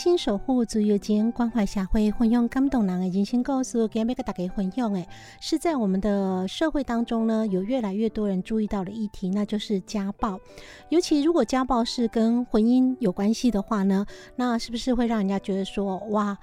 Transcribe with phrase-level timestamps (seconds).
[0.00, 5.06] 心守护自由间关怀社会，分享感动人的人生故事，今日要跟大家分享诶，
[5.42, 10.40] 是在我们的社会当中呢，有越来越多人注意到的议题，那就是家暴。
[10.88, 14.06] 尤其如果家暴是跟婚姻有关系的话呢，
[14.36, 16.38] 那是不是会让人家觉得说，哇，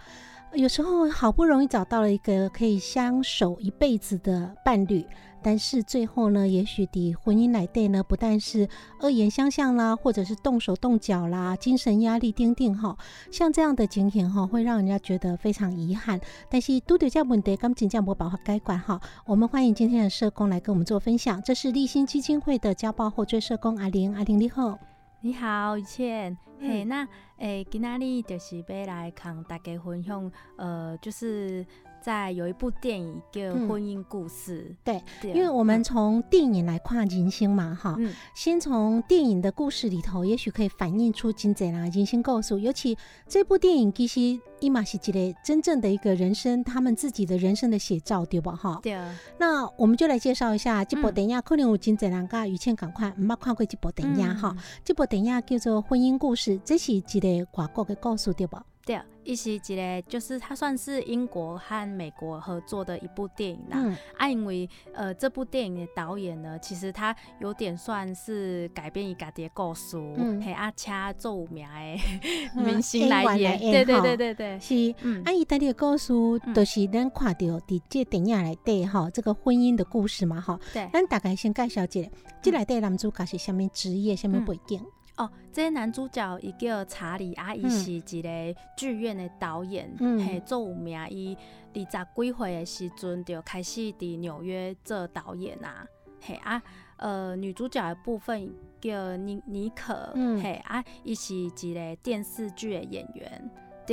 [0.53, 5.05] 有时候好不容易找到了一个可以相守一辈子的伴侣？
[5.43, 8.67] 但是最后呢，也许的婚姻来对呢，不但是
[9.01, 12.97] 恶言相向啦，或者是动手动脚啦，精神压力丁丁哈，
[13.31, 16.19] 像这样的情形哈，会让人家觉得非常遗憾。
[16.49, 18.99] 但是都得这问题，刚请教我办法改管哈。
[19.25, 24.77] 我们欢迎今天的社工来跟我们做分享，这是立新基金会的家暴后追社工阿玲，阿玲你好，
[25.21, 27.07] 你好，雨倩，嘿，那
[27.37, 31.65] 诶，今仔日就是要来共大家分享，呃，就是。
[32.07, 35.03] 在有一部电影叫《婚姻故事》，对，
[35.33, 37.97] 因为我们从电影来跨人生嘛，哈，
[38.33, 42.57] 先从电影的故事里头，也许可以反映出金贼啦人生故事。
[42.61, 42.97] 尤其
[43.27, 48.55] 这部电影其实伊玛是一个真正的一个人生，他们自己的人生的写照，对吧？
[48.55, 48.97] 哈，对。
[49.37, 54.55] 那我们就来介绍一下这部电影，可能有金贼人噶于倩赶快唔捌看过这部电影哈。
[54.85, 58.63] 这部电影叫做《婚姻故事》，这是一个外国的故事，对吧？
[58.87, 63.93] 对，伊是一个就是它算是英国和美国合作的一部电影啦。
[64.17, 69.97] 啊，因为呃这部电影的导演呢，其实他有点算是改编伊家己的故事，
[70.41, 72.01] 嘿啊，请做有名的
[72.63, 73.59] 明星来演。
[73.59, 74.95] 对对对对对，是。
[75.01, 76.13] 嗯啊，伊家己的故事
[76.55, 80.57] 就是咱看到伫这电影来底哈，这个婚姻的故事嘛哈。
[80.73, 80.89] 对。
[80.93, 82.09] 咱大概先介绍一下，
[82.41, 84.81] 这来底男主角是虾米职业、虾米背景？
[85.17, 90.97] 哦，这男主角伊叫查理，啊，伊是一个剧院的导演，嘿，做有名。
[91.09, 91.35] 伊
[91.73, 95.85] 二十几岁的时阵就开始伫纽约做导演啊，
[96.21, 96.61] 嘿啊，
[96.97, 103.51] 呃，女主角的部分叫尼尼可，嘿啊，伊是一个电视剧的演员，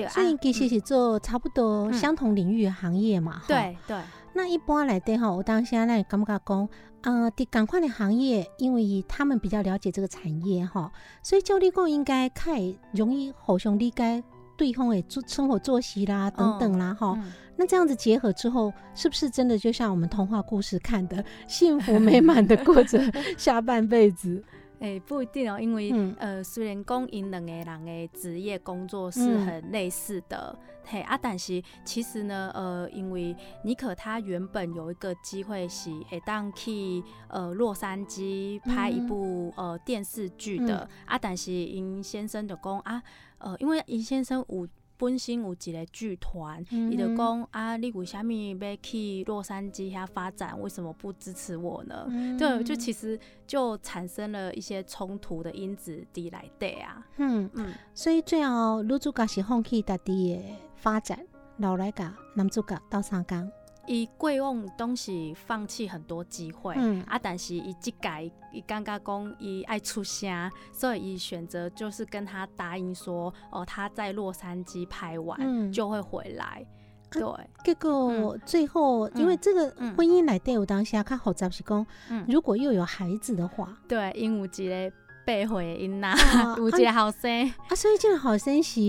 [0.09, 3.97] 所以其实是做差不多相同领域的行业嘛，对对。
[4.33, 6.69] 那一般来对哈，我当现在感觉讲，
[7.03, 10.91] 呃，的赶快的行业，因为他们比较了解这个产业哈，
[11.23, 12.61] 所以教练工应该太
[12.93, 14.25] 容易互相理解
[14.57, 17.17] 对方的作生活作息啦等等啦哈。
[17.57, 23.01] 那这样子结合之后，是不是真的就像我们童话故事看的，幸福美满的过着
[23.39, 24.43] 下半辈子？
[24.85, 43.03] 诶，不一定哦，因为呃，虽然讲因两个人的职业工作是很类似的，嘿啊，但是其实呢，呃，因为尼可他原本有一个机会是会当去呃洛杉矶拍一部呃电视剧的，啊，但是因先生就讲啊，
[43.39, 44.69] 呃，因为因先生有。
[44.97, 50.59] 本身有一个剧团，伊就讲啊，你为虾米要去洛杉矶遐发展？
[50.61, 52.07] 为什么不支持我呢？
[52.39, 57.07] 对，就其实就产生了一些冲突的因子伫内底啊。
[57.17, 60.43] 嗯嗯，所以最后女主角是放弃家己的
[60.77, 61.19] 发展，
[61.57, 63.51] 留来甲男主角斗相共。
[63.87, 67.03] 伊过往东西放弃很多机会，嗯。
[67.03, 76.67] 啊，但是伊即改，伊刚刚讲伊爱出声，所以伊选择就是跟他答应说，哦，他在洛杉矶拍完就会回来。
[77.11, 77.23] 对，
[77.65, 81.87] 结果最后因为这个婚姻来对我当下看好杂是讲，
[82.27, 84.93] 如果又有孩子的话，对，因为一个
[85.25, 86.15] 八岁因呐，
[86.59, 88.81] 有一个后生啊，所以这个后生是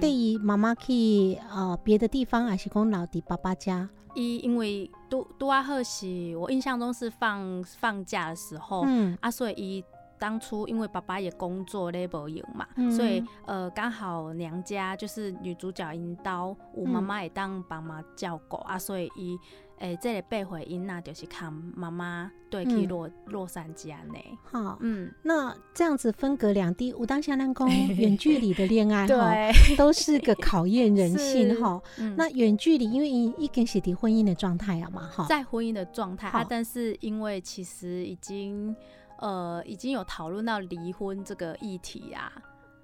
[0.00, 3.88] 对于妈妈去呃别的地方，还是讲老弟爸爸家？
[4.14, 9.84] 伊因为都都啊好是，我印象中是放放假的时候，嗯啊，所以伊。
[10.18, 19.36] 当初因为爸爸也工作咧无用嘛，所以呃刚好娘家就是女主角因刀，我妈妈也当爸妈照顾啊，所以伊
[19.82, 24.24] 诶这个背回因那就是看妈妈对去洛洛杉矶安内。
[24.44, 29.34] 好，嗯，那这样子分隔两地，我当下南宫远距离的恋爱哈，
[29.76, 31.82] 都是个考验人性哈。
[32.16, 38.74] 那远距离因为一一根是离婚姻的状态啊嘛哈，在婚姻的状态啊，但是因为其实已经。
[39.18, 42.32] 呃，已经有讨论到离婚这个议题啊。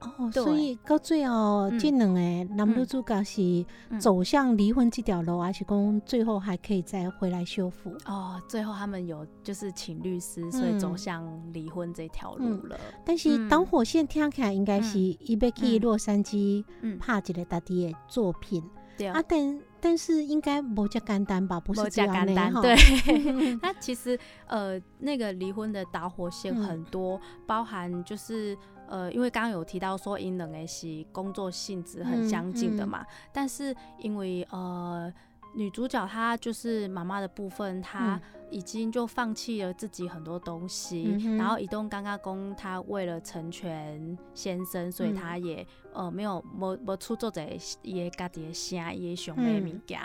[0.01, 2.21] 哦，所以到最后这两个
[2.55, 3.65] 男女主角是
[3.99, 7.91] 走向离婚这条路，还是讲最后还可以再回来修复？
[8.07, 12.79] 哦，最后他们有就是请律师，所以走向离婚这条路了。
[13.05, 16.65] 但是导火线听起来应该是伊要去洛杉矶
[16.99, 18.63] 拍一个大地的作品。
[18.97, 19.09] 对。
[19.09, 19.61] 啊，但。
[19.81, 21.61] 但是应该不加简单吧？
[21.61, 22.75] 不是这样的对，
[23.63, 24.19] 那其实
[24.49, 35.13] 呃，那个离婚的导火线很多，包含就是呃，因为刚刚有提到说，因两个是工作性质很相近的嘛，但是因为呃。
[35.55, 38.21] 女主角她就是妈妈的部分，她
[38.51, 41.17] 已经就放弃了自己很多东西。
[41.39, 47.43] 然后移动刚刚公，她为了成全先生，所以她也呃没有没没出作者
[47.83, 49.99] 也家己的声，也想买物件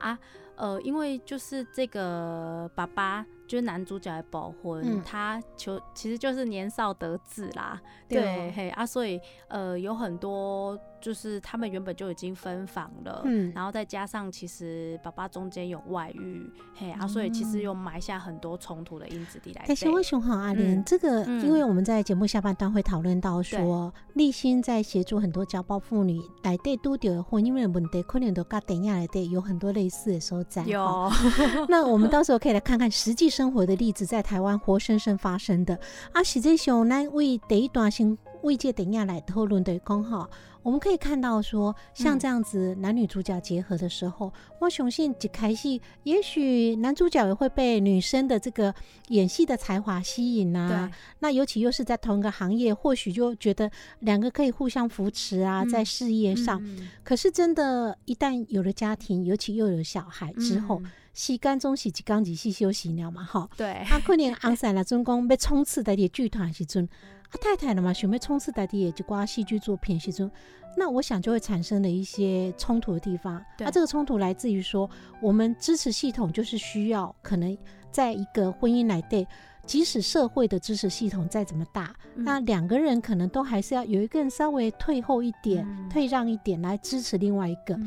[0.00, 0.18] 啊。
[0.56, 3.24] 呃，因为就是这个爸爸。
[3.48, 9.18] 就是男主角还保婚，他求其实就是年少得志啦，对嘿啊，所以
[9.48, 19.64] 呃有很多就是他们原本就已经分房了，嗯，然后再加上其实爸爸中间有外遇，嘿啊，所以其实又埋下很多冲突的因子地来。
[19.68, 21.24] 但是为什么阿莲这个？
[21.24, 30.64] 因为我们在节目下半段会讨论到说，立新在协助很多家暴妇女来对都丢婚姻的问题，可能都跟等下来对有很多类似的所在。
[30.64, 31.08] 有，
[31.68, 33.28] 那我们到时候可以来看看实际。
[33.28, 35.78] 生活的例子在台湾活生生发生的，
[36.12, 40.28] 啊，实际上呢，为第一段先为这等下来讨论的刚好，
[40.68, 44.30] 我们可以看到说，像这样子男女主角结合的时候，
[44.60, 48.74] 我雄性一开戏也许男主角也会被女生的这个
[49.08, 53.70] 演戏的才华吸引啊，那尤其又是在同一个行业，或许就觉得
[54.00, 56.62] 两个可以互相扶持啊，在事业上。
[57.02, 60.82] 可是真的，一旦有了家庭，尤其又有小孩之后。
[61.14, 63.48] 时间总是一刚一细休息了嘛，哈。
[63.56, 63.72] 对。
[63.72, 66.88] 啊，可能昂山了，总讲要冲刺在的剧团时阵，
[67.30, 70.30] 啊太太了嘛，想要冲刺在的也就挂戏剧作品时阵，
[70.76, 73.44] 那我想就会产生了一些冲突的地方。
[73.58, 74.88] 那这个冲突来自于说，
[75.20, 77.56] 我们支持系统就是需要可能
[77.90, 79.26] 在一个婚姻来对，
[79.68, 87.78] 即使社会的支持系统再怎么大，那两个人可能都还是要有一个人稍微退后一点、退让一点来支持另外一个。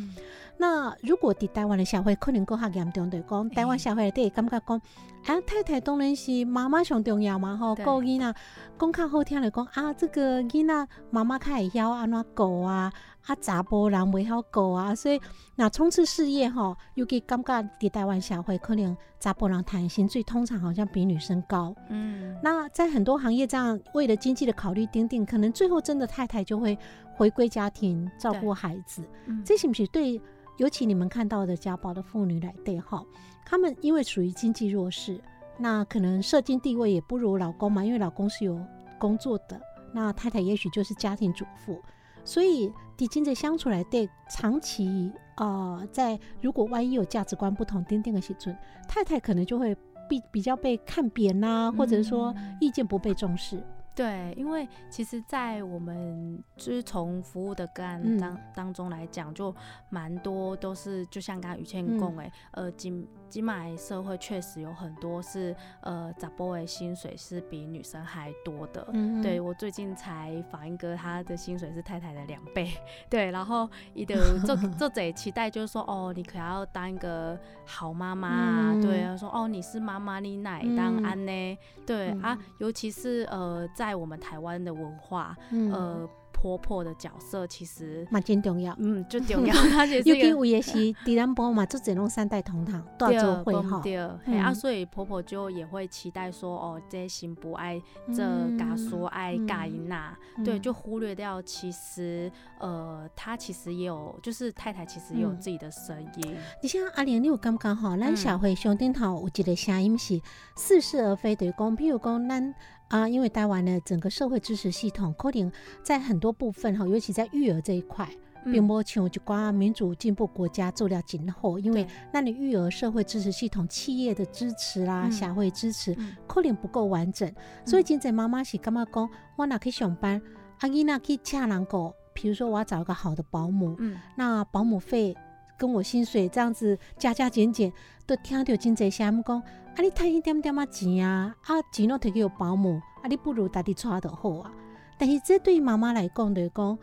[0.58, 4.78] 那如果伫台湾的社会可能更较严重，对讲台湾社会底感觉讲，
[5.26, 8.36] 啊太太当然是妈妈上重要嘛吼，顾囡仔，
[8.80, 12.94] 讲较好听的讲啊，这个囡仔妈妈较会晓安怎顾啊，
[13.26, 15.22] 啊查甫人袂晓顾啊，所以
[15.56, 26.78] 那冲刺事业吼，尤其感觉伫台湾社会可能查甫人谈薪水通常好像比女生高，嗯，那在很多行业这样为了经济的考虑，丁丁可能最后真的太太就会
[27.16, 29.04] 回归家庭照顾孩子，
[29.46, 30.22] 这是不是对？
[30.58, 33.04] 尤其你们看到的家暴的妇女来对哈，
[33.46, 35.20] 他们因为属于经济弱势，
[35.58, 38.60] 那可能社经地位也不如老公嘛，因为老公是有
[39.00, 39.60] 工作的，
[39.92, 41.82] 那太太也许就是家庭主妇，
[42.24, 48.56] 所以底经在相处来对，长期啊，在如果万一有价值观不同，丁丁的时阵，
[48.88, 49.76] 太太可能就会
[50.10, 53.62] 比比较被看扁呐，或者是说意见不被重视。
[53.94, 59.54] 对，因为其实，在我们就是从服务的个案当当中来讲，就
[59.90, 68.86] 蛮多都是，就像刚刚于倩讲诶，呃，金金马社会确实有很多是，呃，杂波的薪水是比女生还多的。
[69.24, 72.70] 对我最近才访一个，他的薪水是太太的两倍。
[73.10, 78.74] 对，然后一的做 做贼期待，就是说，哦，你可要当一个好妈妈啊。
[78.82, 81.58] 对，说，哦，你是妈妈，你奶当安呢？
[81.86, 83.68] 对啊，尤其是呃。
[83.74, 85.34] 在我们台湾的文化，
[85.72, 86.08] 呃。
[86.42, 89.54] 婆婆的角色其实蛮真重要，嗯，就重要。
[90.04, 93.80] 尤其有也是第三波嘛，就只能三代同堂，多做会哈。
[93.84, 93.96] 对，
[94.40, 97.80] 啊，所以婆婆就也会期待说，哦，这心不爱
[98.12, 98.24] 这
[98.58, 106.36] 嘎说爱嘎因呐，对，就忽略掉其实，呃，她其实也有，就是太太其实也有自己的声音。
[106.64, 107.96] 你像阿莲，你有感觉哈？
[107.96, 110.20] 咱社会上顶头有一个声音是
[110.56, 112.56] 似是而非的，讲，比如讲咱。
[112.92, 115.50] 啊，因为台湾的整个社会支持系统，可能
[115.82, 118.06] 在很多部分哈，尤其在育儿这一块，
[118.44, 125.96] 并不像一寡民主进步国家做了今后，因为那你育儿社会支持系统、企业的支持啦、社会支持，
[126.28, 127.34] 可能不够完整，
[127.66, 130.22] 所以现在妈妈是干嘛讲，我哪去上班，
[130.60, 135.16] 阿囡仔去请人个，比如说我要找一个好的保姆，嗯，那保姆费
[135.58, 137.72] 跟我薪水这样子加加减减，
[138.06, 139.42] 都听到真侪声讲。
[139.76, 139.82] 啊！
[139.82, 144.54] 你趁一点点啊钱啊，啊钱拢摕去互保姆，啊你不如家己带就好啊。
[144.98, 146.78] 但是这对于妈妈来讲，就是讲，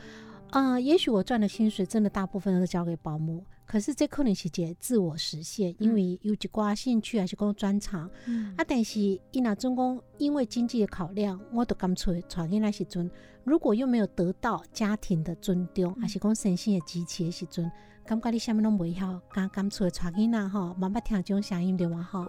[0.50, 8.10] 啊，也许我赚的薪水真的大部分都交给保姆，可是这可能是个自我实现，因为有一寡兴趣还是讲专长。
[8.56, 13.10] 啊，但是伊若总讲因为经济的考量，我都干脆带囡仔时阵，
[13.44, 17.70] 如果又没有得到家庭的尊重，还是讲身心的支持的时阵。
[18.08, 22.22] 感觉你啥物拢袂晓，敢敢出来带囡仔吼，妈妈听这种声音对嘛吼？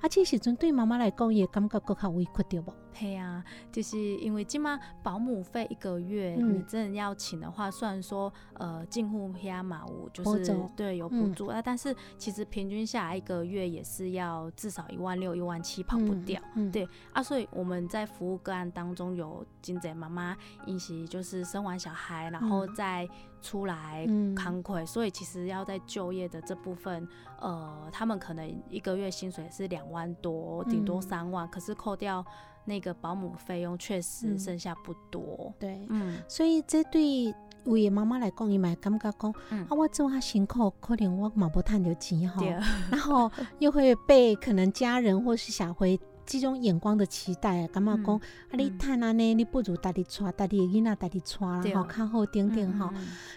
[0.00, 2.72] 啊，这时阵对妈妈来讲，也感觉更较委屈对无？
[2.94, 16.40] 嘿啊，就是因为今嘛保姆费一个月，你真的要请的话，虽然说呃近乎黑马屋就是对有补助啊，但是其实平均下来一个月也是要至少一万六、一万七跑不掉。
[16.72, 20.34] 对啊，所以我们在服务个案当中有金仔妈妈，
[20.64, 23.06] 一起就是生完小孩，然后再
[23.40, 24.06] 出来
[24.36, 27.06] 扛亏，所以其实要在就业的这部分，
[27.40, 32.24] 呃，他们可能一个月薪水是两万多，顶多三万，可是扣掉
[32.64, 35.52] 那个保姆费用，确实剩下不多。
[35.58, 42.42] 对，嗯，所以这对为妈妈来讲，伊嘛感觉讲，啊，我做下辛苦，可能我嘛不赚到钱哈，
[42.90, 45.98] 然后又会被可能家人或是小辉
[46.38, 52.90] 这种眼光的期待，感觉讲，啊，你趁安尼，你不如家己带家己的囡仔家己带，啦，吼，较好点点吼，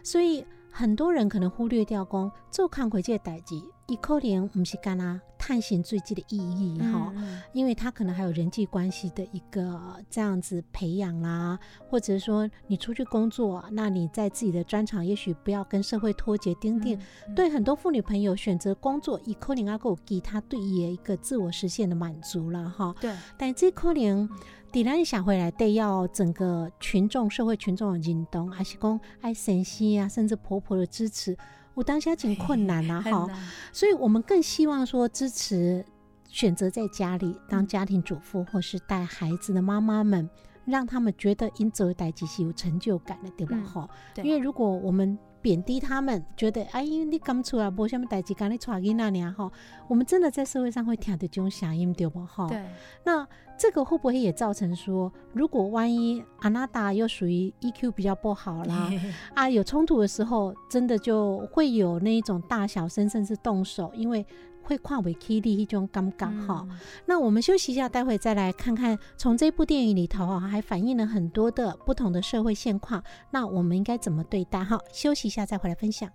[0.03, 0.45] 所以。
[0.75, 7.13] 很多人可能忽略掉讲做康回这个代志，伊可能不是干啦探险追击的意义哈，
[7.53, 16.55] 因为他可能还有人际关系的一个这样子培养啦，或者说你出去工作，那你在自己的专长，也许不要跟社会脱节。
[16.55, 16.99] 丁丁
[17.35, 22.95] 对很多妇女朋友选择工作，以可能阿够给他对伊一个自我实现的满足了哈。
[22.99, 24.27] 对，但这可能。
[24.73, 31.37] 底咱想回来，得要整个群众、社会群众的认同，还是讲爱神仙啊，甚至婆婆的支持，
[31.75, 33.29] 我当下挺困难啊， 哈。
[33.71, 35.85] 所以我们更希望说支持
[36.27, 40.27] 选择在家里当家庭主妇或是带孩子的妈妈们，
[40.65, 43.55] 让他们觉得因走代际是有成就感的，对吧？
[43.63, 43.87] 哈。
[44.23, 49.35] 因为如果我们贬低他们，觉得哎，你刚出来无什么代志，赶你带囡仔呢？
[49.37, 49.51] 哈，
[49.89, 52.25] 我们真的在社会上会听到这种声音，对不？
[52.25, 52.65] 哈，对。
[53.03, 58.89] 那这个会不会也造成说，如果万一阿娜达又属于 EQ 比较不好啦，
[59.35, 64.25] 啊，有冲突的时候，真的就会有那一种大小声，甚至动手，因为。
[64.63, 66.65] 会跨为 K D 一种尴尬哈，
[67.05, 74.79] 那我们休息一下，待会再来看看从这部电影里头啊，还反映了很多的不同的社会现况，那我们应该怎么对待哈？
[74.91, 76.09] 休息一下再回来分享。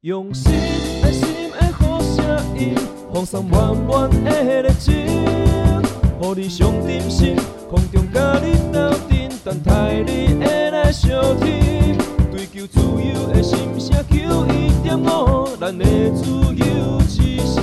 [0.00, 0.52] 用心
[1.02, 2.74] 爱心的好声音，
[3.12, 7.36] 放送满满的热情，予你上点心，
[7.70, 11.83] 空中甲你斗阵，等待你的来相听，追
[12.54, 17.00] 求自由的心声，求一点五，咱的自由。
[17.08, 17.60] 之声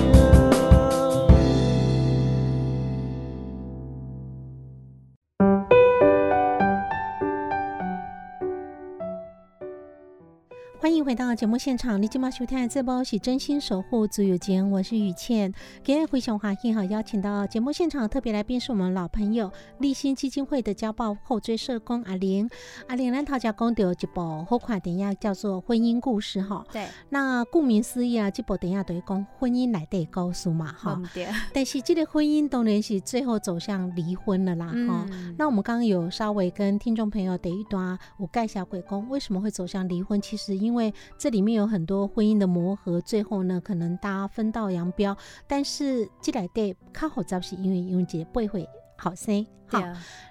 [11.01, 15.51] 迎回到节目现场，你今晚收听的这波是真心守护自由间，我是雨倩。
[15.83, 22.47] 今天回想华幸好邀请到节目现场特别来宾是我们老朋友立新基金会的家暴后追社工阿玲。
[22.87, 26.63] 阿玲来讨价公有一部好看电影叫做《婚姻故事》哈。
[26.71, 26.87] 对。
[27.09, 31.01] 那顾名思义啊，这部电影等于讲婚姻来的故事嘛哈。
[31.15, 31.27] 对。
[31.51, 35.07] 但是这个婚姻当然是最后走向离婚了啦哈。
[35.35, 40.21] 那我们刚刚有稍微跟听众朋友等一段我盖小鬼公为什么会走向离婚？
[40.21, 45.15] 其实因因这里面有很多婚姻的磨合，最后呢，可能大家分道扬镳。
[45.47, 48.67] 但是既来对靠好早是因为永杰不会
[49.01, 49.81] 好生好。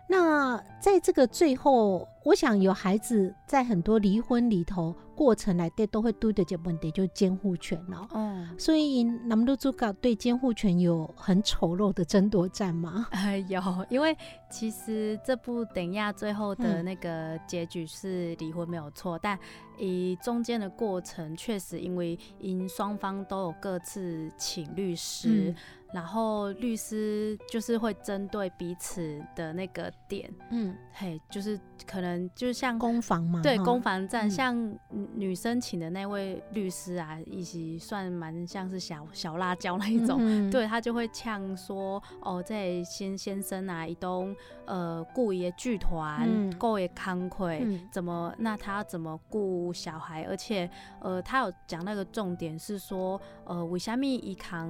[0.06, 8.08] 那在这个最后，我想有孩子在很多离婚里头过程来对都会对的这问题，就监护权了。
[8.12, 13.06] 嗯，所以那么多主角对监护权有很丑陋的争夺战吗？
[13.48, 14.16] 有，因为
[14.50, 19.38] 其实这部等亚最后的那个结局是离婚没有错，但
[19.78, 25.54] 以中间的过程确实因为因双方都有各自请律师。
[25.92, 34.78] 然后律师就是会针对彼此的那个点，嗯，嘿，就是可能就是像攻防嘛，对攻防战，像
[35.14, 44.34] 女生请的那位律师啊，以及算蛮像是小小辣椒那一种，对他就会呛说，哦，这先先生啊，一东
[44.66, 50.24] 呃雇一个剧团，够也慷慨，怎么那他怎么雇小孩？
[50.24, 50.70] 而且
[51.00, 54.68] 呃，他有讲那个重点是说，呃，为虾米一扛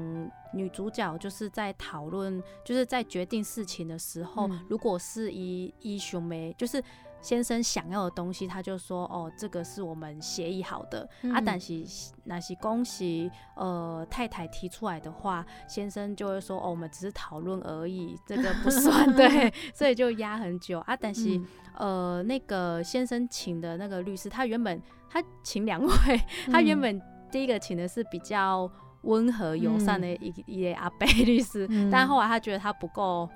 [0.52, 6.82] 女主角就是在讨论，就是在决定事情的时候，如果是一一兄妹，就是
[7.20, 11.08] 先生想要的东西，他就说哦，这个是我们协议好的。
[11.32, 11.84] 啊，但是
[12.24, 20.96] 那是恭喜呃太太提出来的话，先生就会说哦，我们只是讨论而已，这个不算 对，所以就压很久啊。
[20.96, 21.40] 但是
[21.76, 28.70] 呃，那个先生请的那个律师，他原本他请两位，他原本第一个请的是比较。
[29.02, 33.28] 温和友善的一 一位阿贝律师，但后来他觉得他不够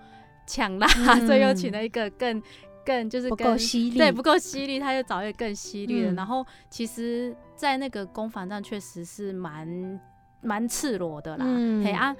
[0.46, 0.86] 强辣，
[1.26, 2.42] 所以又请了一个更
[2.84, 6.12] 更就是不够犀利，对不够犀利，他就找一个更犀利的。
[6.12, 10.00] 然后其实，在那个攻防战确实是蛮
[10.42, 11.46] 蛮赤裸的啦。
[11.82, 12.14] 嘿啊，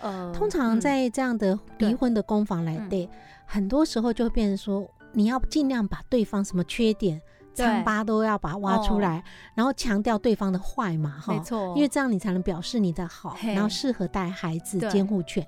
[0.00, 3.08] 呃，通常在这样的离婚的攻防来对，
[3.46, 7.20] 很多时候就会变成说，你要尽量把对方什么缺点。
[7.54, 9.22] 疮疤都要把它挖出来，
[9.54, 15.46] 然后强调对方的坏嘛，哈，没错，因为这样你才能表示你的好，然后适合带孩子、监护权。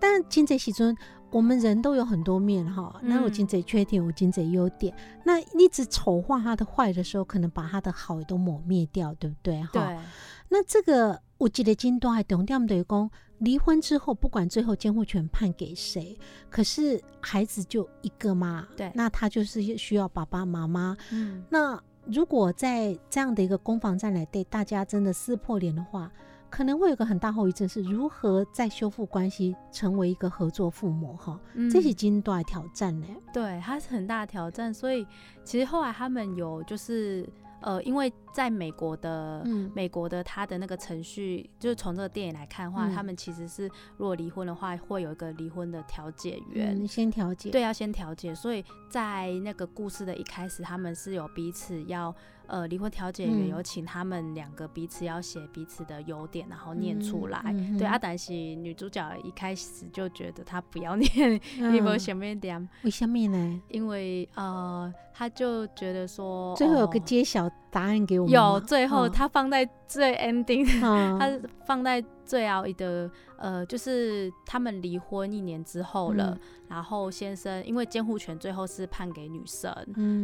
[0.00, 0.96] 但金贼喜尊，
[1.30, 4.94] 我们人都有很多面哈，那有金贼缺点，有金贼优点，
[5.24, 9.62] 那一直丑化他的坏的时候，可能把他的好也都抹灭掉，对不对？
[9.62, 10.02] 哈，
[10.48, 13.10] 那这个我记得金都还懂掉的公。
[13.42, 16.16] 离婚之后，不管最后监护权判给谁，
[16.48, 20.96] 可是孩子就一个嘛，对，那他就是需要爸爸妈妈。
[21.10, 26.10] 嗯，那如果在这样的一个攻防战来对大家真的撕破脸的话，
[26.48, 31.40] 可能会有个很大后遗症，是如何再修复关系，成为一个合作父母哈？
[31.70, 33.06] 这是经多大挑战呢？
[33.32, 35.04] 对，它是很大的挑战，所以
[35.42, 37.28] 其实后来他们有就是
[37.62, 38.12] 呃，因为。
[38.32, 48.34] 在美国的，美国的他的那个程序，就是从这个电影来看的话，他们其实是如果离婚的话，会有一个离婚的调解员，先调解，对，要先调解。
[48.34, 52.14] 所以在那个故事的一开始，他们是有彼此要，
[52.52, 57.42] 呃，离婚调解员有请他们两个彼此要写彼此的优点，然后念出来。
[57.78, 62.68] 对，阿黛西女主角一开始就觉得她不要念，你有想面点？
[62.82, 63.62] 为什么呢？
[63.68, 68.28] 因为呃，她就觉得说，最后有个揭晓答案给我。
[68.28, 70.64] 有最后，他放在最 ending，
[71.18, 79.74] 他放在最后一的呃，就是他们离婚一年之后了，然后先生因为监护权最后是判给女生，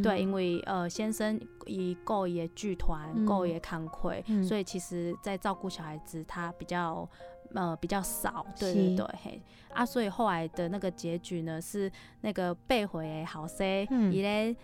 [0.02, 7.08] 对，因为呃先生以够也剧团够也慷慨，所以其实在照顾小孩子他比较
[7.54, 9.42] 呃比较少，对对对，嘿。
[9.72, 14.54] 啊，所以后来的那个结局呢是那个被回好 C，伊咧。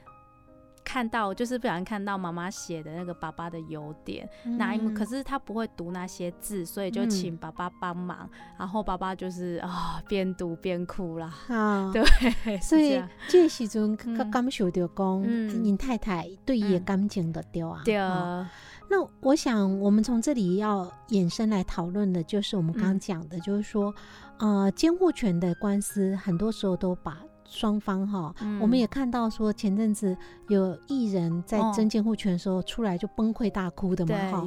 [0.95, 11.35] 看到就是不小心看到妈妈写的那个爸爸的优点，那因为可是他不会读那些字，所以就请爸爸帮忙，然后爸爸就是啊边读边哭啦。
[11.49, 11.91] 啊，
[12.45, 15.23] 对，所以这时阵刚感受到讲，
[15.65, 17.83] 你太太对伊的感情的掉啊。
[17.85, 18.49] 对啊。
[18.89, 23.93] 那我想我们从这里要衍生来讨论的，就是我们刚刚讲的，就是说，
[24.39, 27.19] 呃，监护权的官司很多时候都把。
[27.55, 30.17] 双方哈，我们也看到说前阵子
[30.49, 34.45] 有艺人在争监护权的时候出来就崩溃大哭的嘛哈，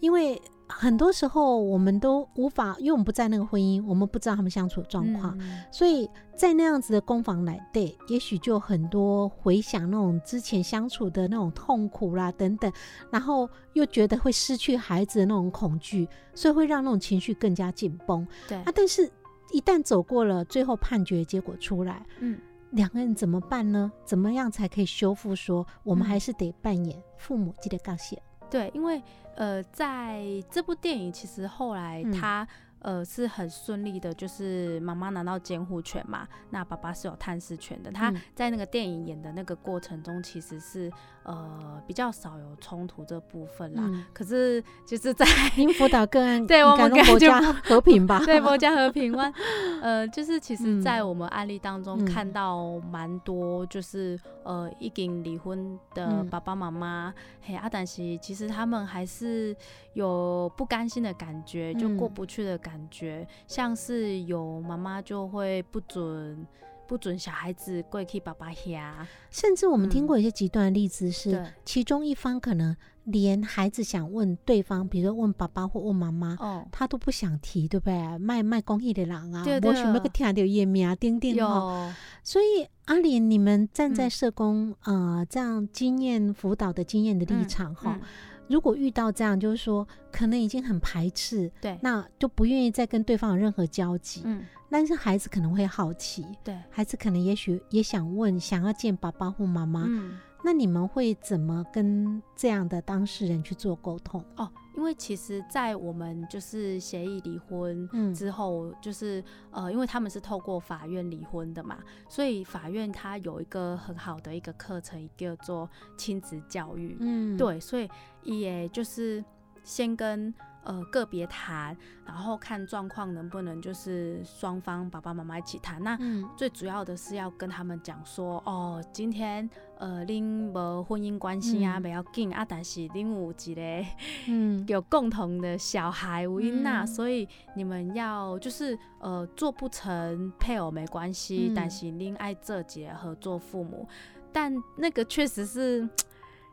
[0.00, 5.38] 因为很多时候我们都无法，因为我们不在那个婚姻，我们不知道他们相处的状况，
[5.70, 12.72] 所以在那样子的攻防来对，也许就很多回想那种之前相处的那种痛苦啦等等，
[13.12, 18.26] 然后又觉得会失去孩子的那种恐惧，所以会让那种情绪更加紧绷。
[18.48, 18.56] 对。
[18.58, 19.08] 啊，但是。
[19.52, 22.36] 一旦走过了最后判决结果出来，嗯，
[22.76, 23.90] 两个人怎么办呢？
[24.04, 25.34] 怎么样才可以修复？
[25.34, 28.22] 说我们还是得扮演父母，记得告谢。
[28.50, 29.02] 对，因为
[29.34, 32.46] 呃，在这部电影其实后来他。
[32.80, 37.90] 呃，是很顺利的，就是妈妈拿到监护权嘛，那爸爸是有探视权的。
[37.90, 40.92] 他在那个电影演的那个过程中，其实是
[41.26, 43.82] 呃比较少有冲突这部分啦。
[44.12, 49.32] 可是就是在因辅导个案，对我们国家和平吧， 对国家和平湾，
[49.82, 57.12] 呃，就是其实，在我们案例当中看到蛮多，就是呃已经离婚的爸爸妈妈，
[57.42, 59.56] 嘿阿但是其实他们还是
[59.94, 62.76] 有不甘心的感觉，就过不去的感。
[62.76, 66.46] 感觉像是有妈妈就会不准
[66.86, 78.18] 不准小孩子跪去爸爸下，甚至我们听过一些极端的例子是，其中一方可能连孩子想问对方，比如说问爸爸或问妈妈，哦，他都不想提，对不对？
[78.18, 81.94] 卖卖公益的人啊，我想要个听到页面啊，钉钉哦。
[82.22, 84.10] 所以阿莲，你们站在嗯。
[84.16, 88.08] 社工、呃这样经验辅导的经验的立嗯场哈、嗯
[88.48, 94.22] 如果遇到这样，就是说可能已经很排斥，对，那就不愿意再跟对方有任何交集。
[94.24, 99.84] 嗯，但是孩子可能会好奇，对，孩子可能也许也想问，想要见爸爸或妈妈。
[99.88, 100.18] 嗯。
[100.44, 104.24] 那你们会怎么跟这样的当事人去做沟通？
[104.36, 116.96] 哦，因为其实，在我们就是协议离婚嗯之后，就是呃，因为他们是透过法院离婚的嘛，所以法院它有一个很好的一个课程，叫做亲子教育。
[117.00, 117.88] 嗯，对，所以
[118.22, 119.24] 也就是
[119.64, 120.32] 先跟
[120.66, 125.82] 呃个别谈，然后看状况能不能就是双方爸爸妈妈一起谈。
[125.82, 126.28] 那嗯。
[126.36, 129.48] 最主要的是要跟他们讲说，哦，今天
[129.78, 131.82] 呃，恁无婚姻关系啊，嗯。
[131.82, 133.86] 不要紧啊，但是恁有一个
[134.26, 134.64] 嗯。
[134.68, 136.86] 有共同的小孩有因娜，嗯。
[136.86, 141.54] 所以你们要就是呃做不成配偶没关系，嗯。
[141.54, 143.88] 但是恁爱这节合作父母，
[144.32, 145.88] 但那个确实是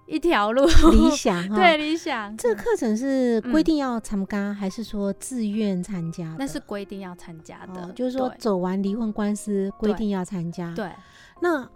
[0.06, 1.56] 一条路，理想 哈。
[1.56, 6.36] 对理想，这个课程是规嗯定要参加，还是说自愿参加的？
[6.40, 10.92] 那是规定要参加的，哦，就是说走完离婚官司规定要参加。，对
[11.42, 11.68] 那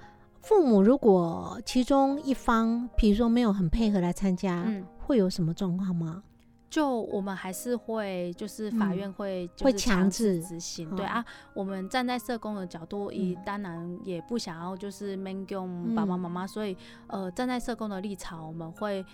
[0.41, 4.83] 父母如果其中一方，比如说没有很配合来参加，嗯。
[5.07, 6.21] 会有什么状况吗？
[6.69, 11.25] 就我们还是会，就是法嗯院会就会是强制执行，对哦啊。
[11.53, 16.75] 我们站在社工的角度，也嗯当然也不想要就是 man 用爸爸嗯妈妈，所以
[17.07, 19.05] 呃，站在社工的立场，我们会，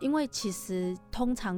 [0.00, 1.56] 因为其实通常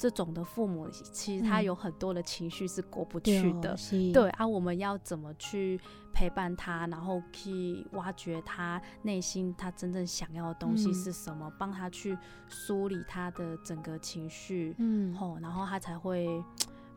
[0.00, 1.64] 这种的父母，其实他嗯。
[1.64, 4.10] 有很多的情绪是过不去的，是。
[4.12, 5.78] 对啊，我们要怎么去
[6.14, 10.94] 陪伴他，然后去挖掘他内心他真正想要的东西嗯。
[10.94, 12.16] 是什么，帮他去
[12.48, 15.12] 梳理他的整个情绪，嗯。
[15.14, 16.42] 后然后他才会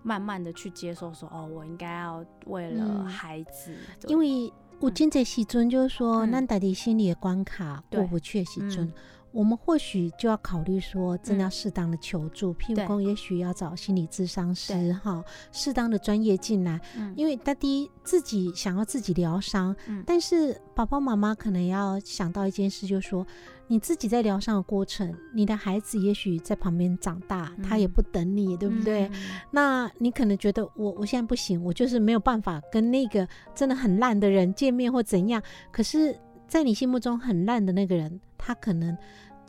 [0.01, 3.05] 慢慢的去接受说，哦，我应该要为了嗯。
[3.05, 6.31] 孩子，对因为有真这时阵，就是说，嗯。
[6.31, 7.99] 咱大家心里的关卡对。
[7.99, 8.93] 过不去的时阵嗯，
[9.33, 11.51] 我们或许就要考虑说，真的要嗯。
[11.51, 17.13] 适当的求助，譬如对说，也许要找心理咨商师哈，适当的专业进来，嗯。
[17.17, 20.03] 因为他第一自己想要自己疗伤，嗯。
[20.05, 23.25] 但是爸爸妈妈可能要想到一件事，就是说
[23.67, 29.07] 你自己在疗伤的过程，你的孩子也许在旁边长大，他也嗯不等你，对不对？
[29.07, 29.13] 嗯。
[29.51, 35.41] 那你可能觉得我我现在不行，我就是没有办法跟那个真的很烂的人见面或怎样。
[35.71, 36.15] 可是，
[36.53, 38.95] 在你心目中很烂的那个人，他可能，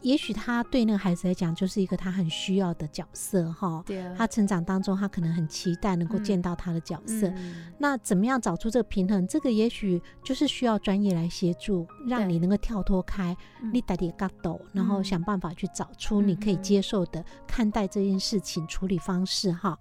[0.00, 3.82] 也许他对那个孩子来讲就是一个他很需要的角色哈。
[3.84, 7.28] 对啊，他成长当中，他可能很期待能够见嗯到他的角色。
[7.28, 9.26] 嗯那怎么样找出这个平衡？
[9.26, 19.78] 这个也许就是需要专业来协助，让你能够跳脱开嗯你带点嘎斗，然后嗯想办法去找出你可以接受的看待这件事情处理方式哈。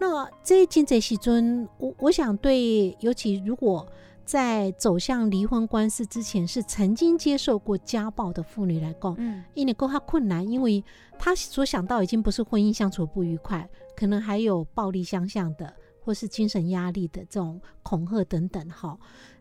[0.00, 3.86] 那这一件这时尊，我我想对，尤其如果
[4.24, 10.82] 在走向离婚官司之前是曾经接受过家暴的妇女来讲，嗯因为够她困难，因为
[11.18, 18.68] 她所想到已经不是婚姻相处不愉快，可能还有暴力相向的，或是精神压力的这种恐吓等等。
[18.70, 18.98] 哈，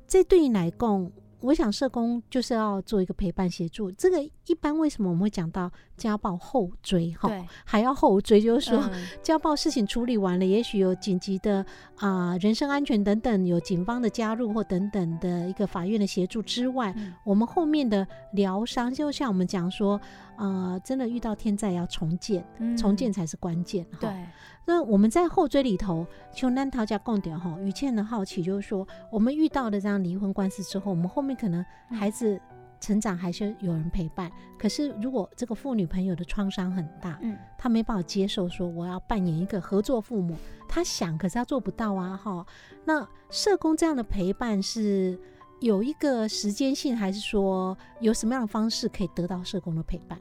[0.07, 3.91] 这对你来讲，我想社工就是要做一个陪伴协助。
[3.91, 7.11] 这个一般为什么我们会讲到家暴后追？
[7.13, 7.29] 哈，
[7.65, 8.79] 还要后追，就是说。
[8.93, 11.65] 嗯 家暴事情处理完了，也许有紧急的
[11.97, 19.99] 啊、人身安全等等，有警方的加入或等等的一个法院的协助之外，嗯我们后面的疗伤，就像我们讲说，
[20.41, 22.43] 呃，真的遇到天灾要重建，
[22.75, 23.85] 重建嗯才是关键。
[23.91, 24.25] 哈对，
[24.65, 32.41] 那我们在后追里头，就南桃家共点哈，雨倩的好奇就是说，我们遇到的这样离婚官司之后，我们后面可能嗯孩子
[32.79, 40.35] 成长还是有人陪伴，可是如果这个妇女朋友的创伤很大，嗯她没办法接受说我要扮演一个合作父母，
[40.67, 42.43] 她想可是她做不到啊哈。
[42.83, 45.19] 那社工这样的陪伴是
[45.59, 50.19] 有一个时间性，还是说有什么样的方式可以得到社工的陪伴？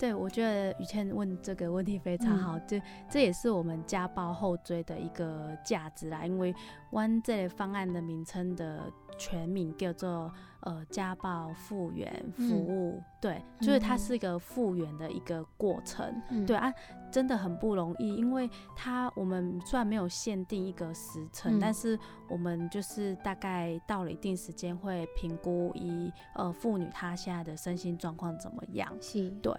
[0.00, 0.10] 哦。
[0.10, 6.24] 对，我觉得雨倩问这个问题非常好，嗯这这也是我们家暴后追的一个价值啦。
[6.24, 6.54] 因为
[6.92, 16.10] 湾这类方案的名称的全名叫做呃家暴复原服嗯务，对，就是它嗯是一个复原的一个过程。
[16.30, 16.72] 嗯对啊，
[17.10, 28.90] 真的很不容易，因为它我们虽然没有限定一个时辰，嗯但是我们就是大概到了一定时间会评估一呃妇女她现在的身心状况怎么样。
[29.00, 29.54] 是对，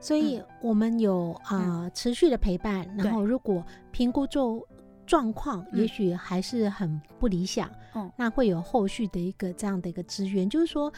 [0.00, 4.66] 所以我们有啊、呃持续的陪伴，然后如果评估做
[5.06, 5.80] 状况，嗯。
[5.80, 8.10] 也许还是很不理想，嗯。
[8.16, 10.92] 那会有后续的一个这样的一个资源，就是说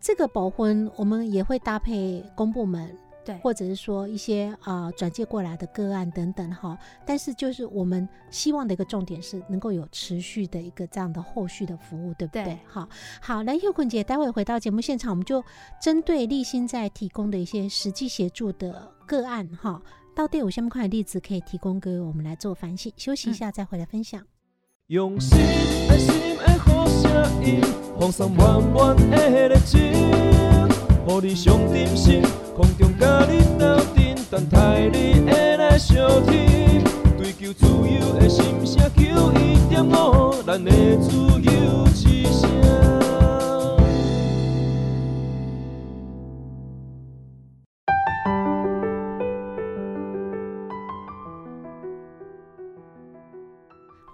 [0.00, 6.76] 这个保婚我们也会搭配公部门对，或者是说一些啊转介过来的个案等等哈。
[7.06, 12.58] 但是就是我们希望的一个重点是能够有持续的一个这样的后续的服务，对不对？
[12.66, 12.88] 好，
[13.20, 15.44] 好，来佑坤姐，待会回到节目现场，我们就
[15.80, 19.80] 针对立新在提供的一些实际协助的个案哈，
[20.14, 22.92] 到底有什么块例子可以提供给我们来做反省？
[22.96, 24.20] 休息一下再回来分享。
[24.88, 25.38] 用心
[25.88, 27.60] 爱心的好声音，
[27.98, 32.20] 放送满满的热情，予你上点心，
[32.62, 36.84] 空中甲你斗阵，等待你会来相听。
[37.18, 41.10] 追求自由的心声，求一点五，咱的自
[41.42, 43.01] 由之声。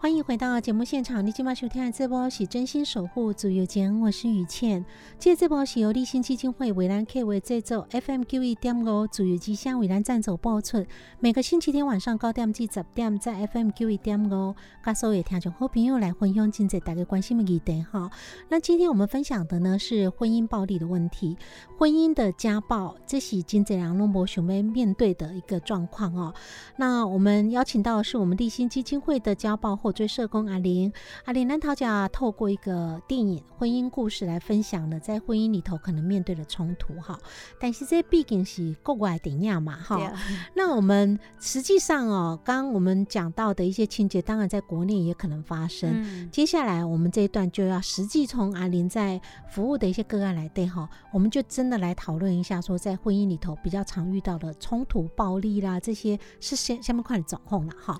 [0.01, 4.85] 欢迎回到节目现场，你今晚收听的这波是真心守护自由间，我是雨倩。
[5.19, 10.87] 这这波是由立新基金会为兰 K 为制作，FM 九一点五自由之声为兰赞助播出。
[11.19, 18.09] 每个星期天晚上九点至十点，在 FM 九一点五，跟所有听众好朋友来分享今日大家关心的议题哈。
[18.49, 21.37] 那今天我们分享的呢是婚姻暴力的问题，
[21.77, 26.33] 婚姻的家暴，这是今日两龙博熊妹面对的一个状况哦。
[26.77, 30.93] 那我们邀请到的是我们立新基金会的家暴或追社工阿玲，
[31.25, 37.19] 阿玲南桃家透过一个电影婚姻故事来分享了在婚姻里头可能面对的冲突哈。
[37.59, 40.13] 但是这毕竟是国外电影嘛哈。
[40.55, 46.31] 那我们实际上哦，刚刚我们讲到的一些情节，当然在国内也可能发生。
[46.31, 57.99] 接下来我们这一段就要实际从阿玲在服务的一些个案来对哈，我们就真的来讨论一下，说在婚姻里头比较常遇到的冲突、暴力啦，这些是先下面快点掌控了哈。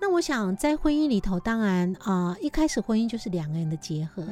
[0.00, 1.20] 那我想在婚姻里。
[1.24, 4.22] 头当然啊，一开始婚姻就是两个人的结合。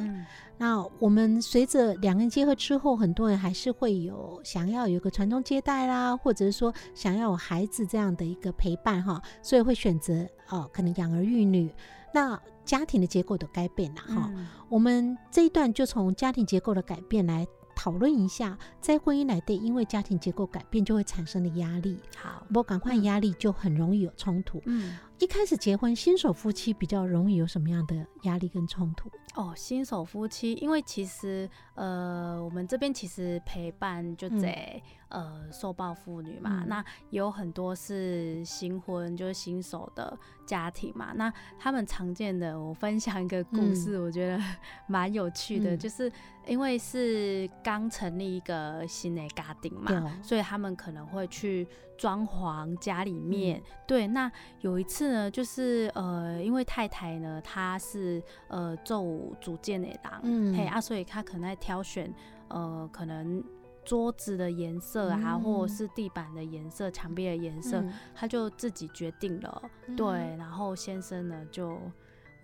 [0.59, 11.75] 那我们随着两个人结合之后，很多人还是会有想要有个传宗接代啦，或者是说想要有孩子这样的一个陪伴哈，所以会选择哦，可能养儿育女。
[12.15, 14.31] 那家庭的结构都改变了哈。
[14.69, 21.99] 我们这一段就从家庭结构的改变来讨论一下，在婚姻来对，因为家庭结构改变就会产生的压力。
[22.17, 24.63] 好，不过赶快压力就很容易有冲突。
[24.67, 24.97] 嗯。
[25.19, 29.09] 一开始结婚，新手夫妻比较容易有什么样的压力跟冲突？
[29.35, 41.13] 哦，新手夫妻，因为其实呃，我们这边其实陪伴就在呃受暴妇女嘛，那有很多是新婚，就是新手的家庭嘛。
[41.15, 44.43] 那他们常见的，我分享一个故事，我觉得
[44.87, 46.13] 蛮有趣的，就是
[46.47, 51.67] 因为是刚成立一个新的家庭嘛，所以他们可能会去。
[51.99, 59.05] 装潢家里面，对，那有一次呢，就是呃，因为太太呢，她是呃做
[59.41, 62.13] 主建的郎，嗯，嘿啊，所以她可能在挑选
[62.49, 63.45] 呃，可能
[63.85, 69.63] 桌子的颜色啊，或者是地板的颜色、墙壁的颜色，她就自己决定了，
[69.97, 71.79] 对，然后先生呢就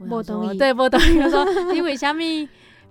[0.09, 2.48] 不同意， 对，不同意，说因为虾米。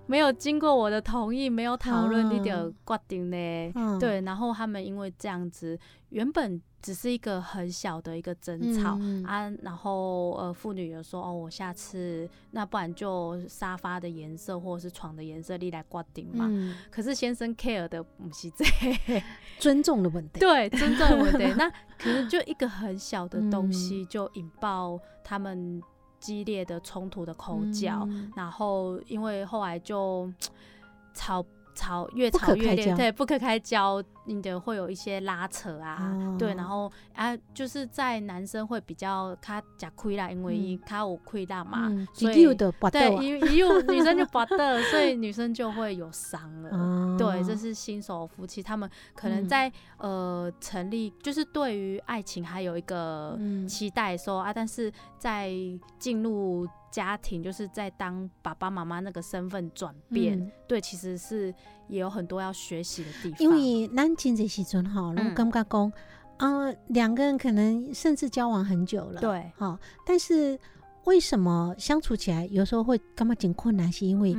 [0.10, 3.74] 没有经过我的同意，没有讨论，你的决定呢？
[4.00, 5.78] 对，然后他们因为这样子，
[6.12, 16.50] 原本只是一个很小的一个争吵啊，然后呃，妇女有说哦，我下次那不然就沙发的颜色或者是床的颜色你来挂顶嘛。
[16.92, 18.66] 可是先生 care 的不是这。
[19.60, 25.82] 尊重的问题， 对，尊重的问题， 那可能就一个很小的东西就引爆他们。
[26.20, 30.28] 激烈的冲突的口角，然后因为后来就
[31.13, 31.46] 吵
[31.78, 34.04] 吵越吵越烈，对，不可开交。
[34.30, 42.46] 你的会有一些拉扯啊，对，然后啊，就是在男生会比较他假亏啦，因为他有亏大嘛，所以
[42.92, 47.18] 对，一有女生就拔的，所以女生就会有伤了。
[47.18, 55.50] 对，这是新手夫妻，他们可能在呃成立，就是对于爱情还有一个期待说啊，但是在
[55.98, 61.54] 进入家庭，就是在当爸爸妈妈那个身份转变，对，其实是
[61.88, 64.08] 也有很多要学习的地方，因为男。
[64.18, 65.94] 现在时阵哈，然后感觉讲
[66.38, 70.60] 啊，两个人可能甚至交往很久了，对，哈，但是
[71.06, 73.92] 为什么相处起来有时候会感觉挺困难？
[73.92, 74.36] 是因为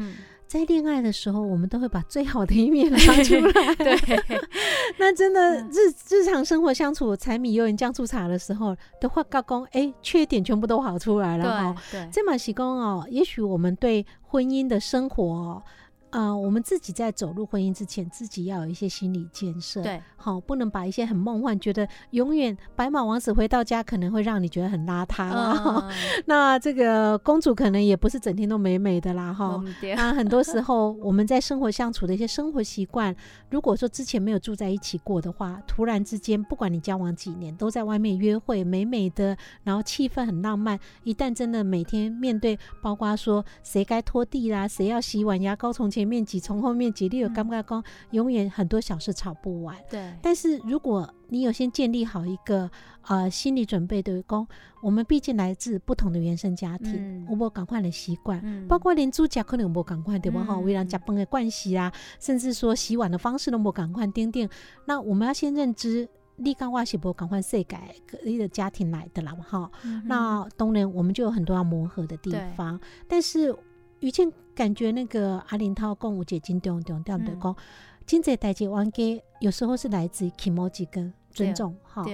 [0.49, 4.41] 在恋爱的时候，我们都会把最好的一面拿出来， 对，
[4.99, 15.63] 那真的日日常生活相处，柴米油盐酱醋茶的时候，的话，高工哎，缺点全部都跑出来了，对，这马喜功哦，也许我们对婚姻的生活。
[16.11, 19.83] 啊，我们自己在走入婚姻之前，自己要有一些心理建设。
[19.83, 25.89] 对，好，不能把一些很梦幻，觉得永远白马王子回到家可能会让你觉得很邋遢啦。
[26.27, 29.63] 那这个公主可能也不是整天都美美的啦，哈。
[29.97, 33.15] 那很多时候我们在生活相处的一些生活习惯，
[33.51, 40.79] 如果说之前没有住在一起过的话，突然之间，不管你交往几年，都在外面约会，美美的，然后气氛很浪漫。
[41.05, 49.77] 一旦真的每天面对，包括说谁该拖地啦，谁要洗碗，牙膏从前面挤，从后面挤，你有尴尬讲，永远很多小事吵不完。
[49.91, 50.13] 对。
[50.23, 52.71] 但是如果你有先建立好一个
[53.03, 54.47] 呃心理准备的工，
[54.83, 64.49] 我们毕竟来自不同的原生家庭，我们赶快的习惯，包括连住家可能无赶快对不哈，为了家崩的关系啊，甚至说洗碗的方式都无赶快定定。
[64.87, 66.09] 那我们要先认知。
[66.39, 69.69] 立刚瓦西伯赶快世改各立的家庭来的啦哈，
[70.05, 72.81] 那当然我们就有很多要磨合的地方。
[73.09, 73.53] 但是
[73.99, 77.57] 于倩感觉那个阿林涛共舞姐金丢丢掉的讲，
[78.05, 82.05] 金姐代接完给有时候是来自于 emoji 跟尊重哈。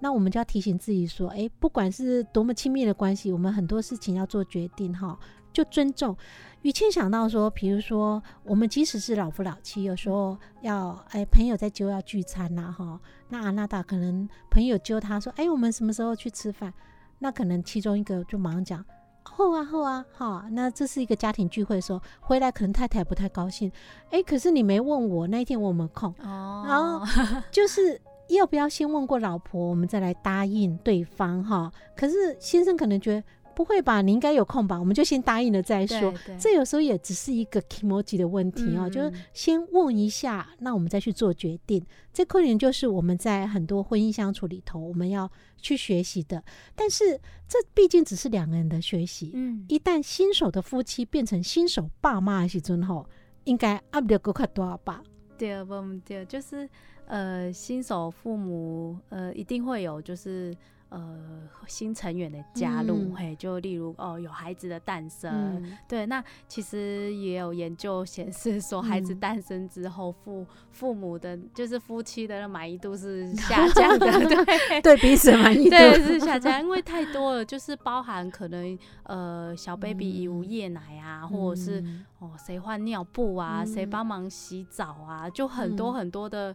[0.00, 5.18] 那我们就要提醒自己说，哎，不管是多么亲密的关系，我们很多事情要做决定哈。
[5.50, 6.14] 就尊重，
[6.60, 16.74] 于倩想到说，比如说我们即使是老夫老妻，有时候要哎朋友在揪要聚餐呐哈，那阿娜达可能朋友揪他说，哎我们什么时候去吃饭？
[17.20, 18.84] 那可能其中一个就马上讲，
[19.36, 23.70] 后啊后啊哈，那这是一个家庭聚会的时候，回来可能太太不太高兴，
[24.10, 26.14] 哎可是你没问我那一天我有没有空？
[26.22, 27.04] 哦，然后
[27.50, 33.24] 就是要不要先问过老婆，我们再来答应对方哈，可是先生可能觉得。
[33.54, 34.02] 不会吧？
[34.02, 34.78] 你应该有空吧？
[34.78, 36.12] 我们就先答应了再说。
[36.38, 41.84] 这有时候也只是一个 emoji 的问题哦，就是先问一下，那我们再去做决定。
[42.12, 46.42] 这可能就是我们在很多婚姻相处里头我们要去学习的。
[46.74, 49.30] 但是这毕竟只是两个人的学习。
[49.34, 53.06] 嗯，一旦新手的夫妻变成新手爸妈的时阵吼，
[53.44, 55.02] 应该阿不了够快多少吧？
[55.38, 56.68] 对，不对，就是
[57.06, 60.54] 呃，新手父母呃，一定会有就是。
[60.90, 74.06] 呃，新成员的加入，嘿，就例如哦，有孩子的诞生，对，那其实也有研究显示说，孩子诞生之后，父父母的，就是夫妻的满意度是下降的，
[74.44, 75.76] 对，对彼此满意度。
[75.76, 81.82] 是下降，因为太多了，就是包含可能呃，小 baby 已无夜奶啊，或者是
[82.20, 86.54] 哦，谁换尿布啊，谁帮忙洗澡啊，就很多很多的。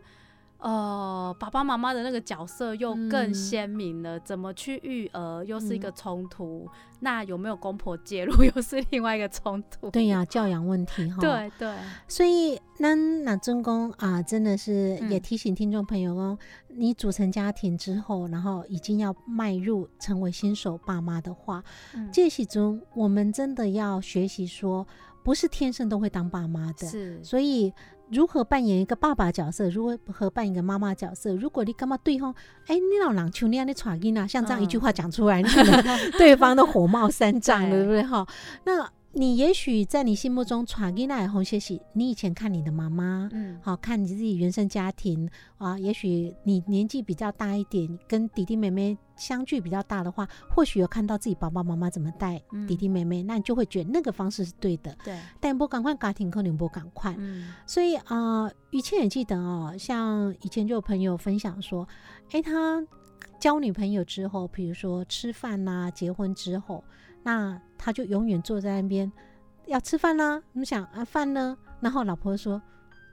[0.59, 6.67] 呃，爸爸妈妈的那个角色又更鲜明了，怎么去育儿又是一个冲突，
[6.99, 9.89] 那有没有公婆介入 又是另外一个冲突？
[9.89, 11.17] 对呀，教养问题哈。
[11.21, 11.73] 对对，
[12.09, 21.63] 所以那那真公啊，真的是也提醒听众朋友哦，你组成家庭之后，然后已经要迈入成为新手爸妈的话，
[22.11, 24.85] 这其中我们真的要学习说，
[25.23, 27.73] 不是天生都会当爸妈的，是，所以。
[28.11, 29.69] 如何扮演一个爸爸角色？
[29.69, 31.33] 如何扮演一个妈妈角色？
[31.35, 32.33] 如果你干嘛对方，
[32.67, 35.41] 哎，你老狼求你让你喘音啊，像这样一句话讲出来，
[36.17, 38.03] 对方都火冒三丈，对不对？
[38.03, 38.25] 哈，
[38.65, 38.89] 那。
[39.11, 45.77] 你也许在你心目中传给那红学习，你以前看你的妈妈，嗯，好看你自己原生家庭啊。
[45.79, 54.95] 也许你年纪比较大一点，跟弟弟妹妹相距比较大的话，或许有看到自己爸爸妈妈怎么带弟弟妹妹，那你就会觉得那个方式是对的。
[55.03, 57.15] 对，但不赶快家庭可能不赶快。
[57.17, 61.87] 嗯，所以啊，以前也记得哦，像以前就有朋友分享说，
[62.31, 62.85] 哎，他
[63.39, 66.83] 交女朋友之后，比如说吃饭呐，结婚之后。
[67.23, 69.11] 那他就永远坐在那边，
[69.67, 70.41] 要吃饭啦。
[70.53, 71.57] 你想啊，饭呢？
[71.79, 72.61] 然后老婆说：“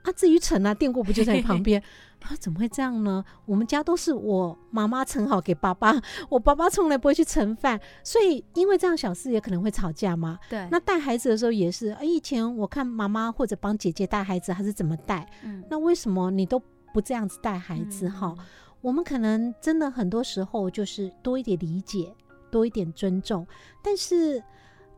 [0.03, 1.81] 啊，至于盛啊，电锅不就在你旁边？”
[2.21, 3.23] 啊，怎么会这样呢？
[3.45, 5.93] 我们家都是我妈妈盛好给爸爸，
[6.29, 10.39] 我爸爸从来不会去盛饭，所以因为这样小事也可能会吵架嘛。
[10.49, 10.67] 对。
[10.71, 15.29] 那带孩子的时候也是，啊，以前我看妈妈或者帮姐姐带孩子，还是怎么带？
[15.43, 15.63] 嗯。
[15.69, 16.59] 那为什么你都
[16.91, 18.09] 不这样子带孩子？
[18.09, 18.35] 哈，
[18.81, 22.11] 我们可能真的很多时候就是多一点理解。
[22.49, 23.47] 多一点尊重，
[23.81, 24.43] 但是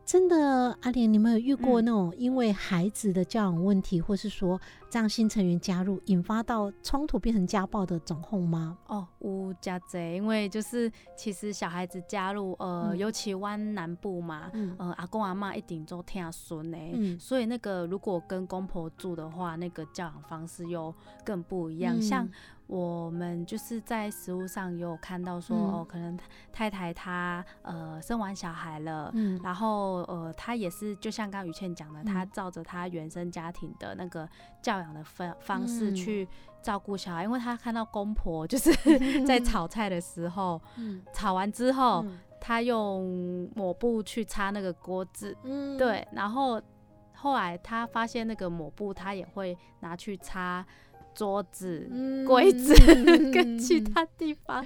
[0.06, 4.60] 真的，阿莲，你们有遇过那种因为孩子的教养问题，或是说
[4.90, 8.78] 这样新成员加入，引发到冲突变成家暴的总控吗？
[8.88, 22.28] 哦，无家贼，因为就是其实小孩子加入，呃，尤其湾南部嘛，呃，阿公阿妈一定都听孙呢，所以那个如果跟公婆住的话，那个教养方式又更不一样，像。
[22.70, 26.16] 我们就是在食物上有看到说，哦，可能
[26.54, 34.30] 太太她呃生完小孩了，嗯，然后呃她也是就像刚于倩讲的，她照着她原生家庭的那个
[34.62, 36.28] 教养的方方式去
[36.62, 38.72] 照顾小孩，因为他看到公婆就是
[39.26, 42.06] 在 炒菜的时候，嗯，炒完之后，
[42.40, 46.62] 他用抹布去擦那个锅子，嗯，对，然后。
[47.22, 50.66] 后来他发现那个抹布，他也会拿去擦
[51.14, 52.74] 桌子、嗯柜子
[53.34, 54.66] 跟其他地方。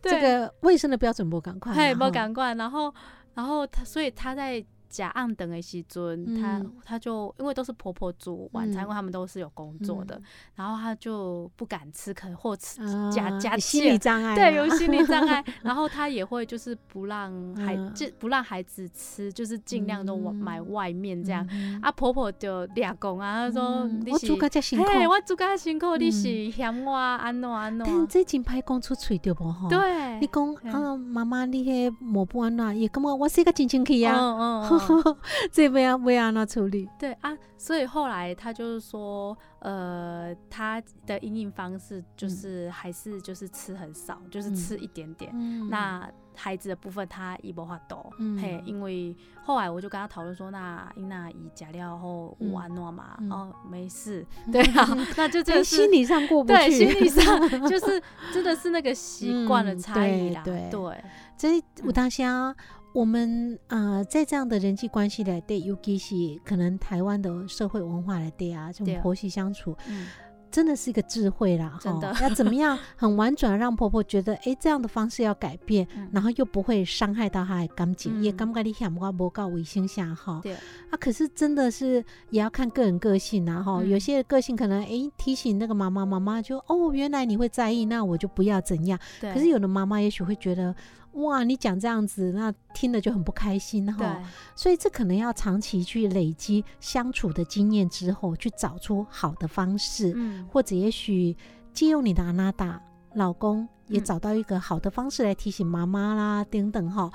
[0.00, 2.90] 对这个卫生的标准不赶快，嘿，然后不赶快，然后，
[3.34, 6.72] 然后他，所以他在假暗等的时阵，他嗯。
[6.84, 8.84] 他就因为都是婆婆煮晚餐，嗯。
[8.84, 10.20] 因为他们都是有工作的，
[10.56, 17.76] 然后她就不敢吃，可能或吃啊假假心理障碍啊，对，有心理障碍， 然后她也会就是不让孩
[18.18, 20.34] 不让孩子吃，就是尽量都嗯。
[20.34, 21.46] 买外面这样。
[21.52, 26.12] 嗯啊，婆婆就俩公啊，她说你是嗯我煮较遮辛苦，嘿，我煮较辛苦，你嗯。
[26.12, 28.08] 是嫌我安怎安但怎？
[28.08, 34.68] 这真歹讲出嘴对无吼？，对，你讲啊，妈妈你迄抹布安怎，也感觉我洗个真清气啊，
[35.52, 36.88] 这要要要安娜处理？
[36.98, 44.54] 对啊，所以后来他就是说，呃，他的阴影方式就是还是就是吃很少，就是嗯。
[44.56, 45.30] 吃一点点。
[45.34, 45.68] 嗯。
[45.68, 48.38] 那孩子的部分他一无法多，嗯。
[48.40, 53.30] 嘿，因为后来我就跟他讨论说，那因那以假料后嗯有安诺嘛，嗯？
[53.30, 58.02] 哦，没事， 对啊，那就 真对的是心理上过不去对，心理上 就是
[58.32, 60.80] 真的是那个习惯的嗯差异啦，对对。
[60.80, 61.04] 对，
[61.36, 62.54] 这我当下
[62.92, 66.14] 我们呃在这样的人际关系来对，尤其是
[66.44, 70.08] 可能台湾的社会文化来对啊，这种婆媳相处，嗯，
[70.50, 72.12] 真的是一个智慧啦，真的。
[72.20, 76.08] 要怎么样很婉转让婆婆觉得，哎，这样的方式要改变，嗯。
[76.12, 80.40] 然后又不会伤害到她的感情，也嗯感觉你想我不告卫生下哈。
[80.42, 83.88] 对，啊，可是真的是也要看个人个性啊哈，嗯。
[83.88, 88.98] 有些个性可能哎提醒那个妈妈，妈妈就哦原来你会在意，那我就不要怎样。
[89.20, 90.74] 对，可是有的妈妈也许会觉得。
[91.14, 94.22] 哇，你讲这样子，那听了就很不开心对哈。
[94.54, 101.36] 所以这可能要长期去累积相处的经验之后，去找出好的方式，嗯，或者也许
[101.72, 102.80] 借用你的阿娜达
[103.14, 107.10] 老公，也嗯找到一个好的方式来提醒妈妈啦，等等哈。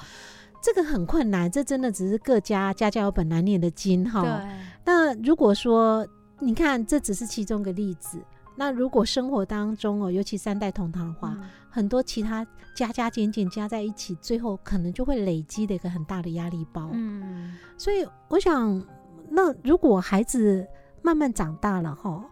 [0.61, 4.21] 这个很困难，这真的只是各家家家有本难念的经哈。
[4.21, 6.05] 对，那如果说
[6.39, 8.19] 你看，这只是其中一个例子。
[8.55, 16.89] 那如果生活当中哦，尤其三代同堂的话，嗯很多其他加加减减加在一起，最后可能就会累积的一个很大的压力包。
[16.93, 18.81] 嗯，所以我想，
[19.29, 20.65] 那如果孩子
[21.01, 22.23] 慢慢长大了哈，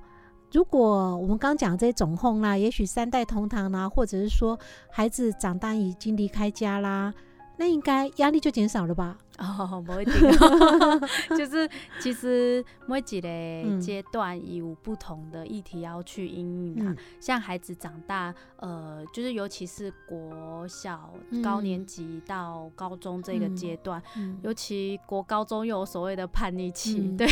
[0.53, 4.57] 如果我们刚刚讲这些总哄啦，也许三代同堂啦，或者是说
[4.89, 7.13] 孩子长大已经离开家啦，
[7.57, 9.17] 那应该压力就减少了吧？
[9.40, 11.00] 哦， 不一定哦，
[11.36, 11.68] 就是
[12.00, 13.76] 其实每一嗯。
[13.78, 16.92] 个阶段有不同的议题要去应应啊。
[16.92, 16.98] 嗯。
[17.20, 24.38] 像孩子长大，呃，就是尤其是国小嗯高年级到高中这个嗯阶段，嗯。
[24.44, 27.18] 尤其国高中又有所谓的叛逆期， 嗯。
[27.18, 27.28] 对，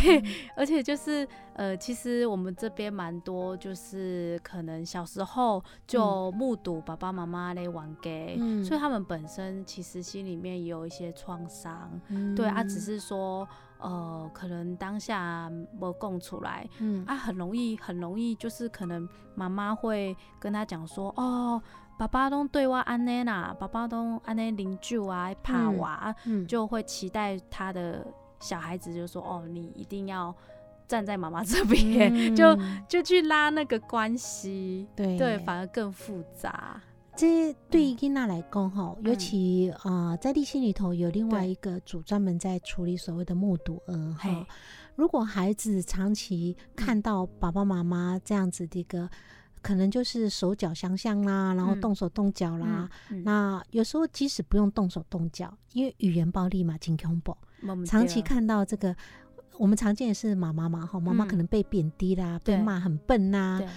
[0.57, 8.63] 而且就是呃，其实我们这边蛮多，就是可能小时候就目睹爸爸妈妈来玩 gay，、嗯。
[8.63, 11.90] 所以他们本身其实心里面也有一些创伤。
[12.09, 12.35] 嗯。
[12.35, 13.47] 对啊，只是说，
[13.79, 17.03] 呃，可能当下没供出来嗯。
[17.05, 21.61] 啊，很容易，很容易，就是可能妈妈会跟他讲说，哦，
[21.97, 26.45] 爸爸都对我安内啦，爸爸都安内邻居啊，怕我啊，嗯。
[26.47, 28.05] 就会期待他的
[28.39, 30.33] 小孩子就说，哦，你一定要
[30.87, 35.17] 站在妈妈这边， 就嗯就去拉那个关系，对。
[35.17, 36.81] 对，反而更复杂，
[37.15, 44.45] 这对于囡娜来讲哈，尤嗯其啊、呃在立心里头有另外一个组专门在处理所谓的目睹儿哈。
[44.95, 49.09] 如果孩子长期看到爸爸妈妈这样子的一个，
[49.61, 52.89] 可能就是手脚相向啦，然后嗯动手动脚啦。
[53.09, 57.35] 嗯，那有时候即使不用动手动脚，因为语言暴力嘛，挺恐怖。
[57.61, 58.95] 嗯长期看到这个，
[59.57, 63.67] 我们常见的是妈妈嘛，哈，妈妈嗯可能被贬低啦，被骂很笨呐、对，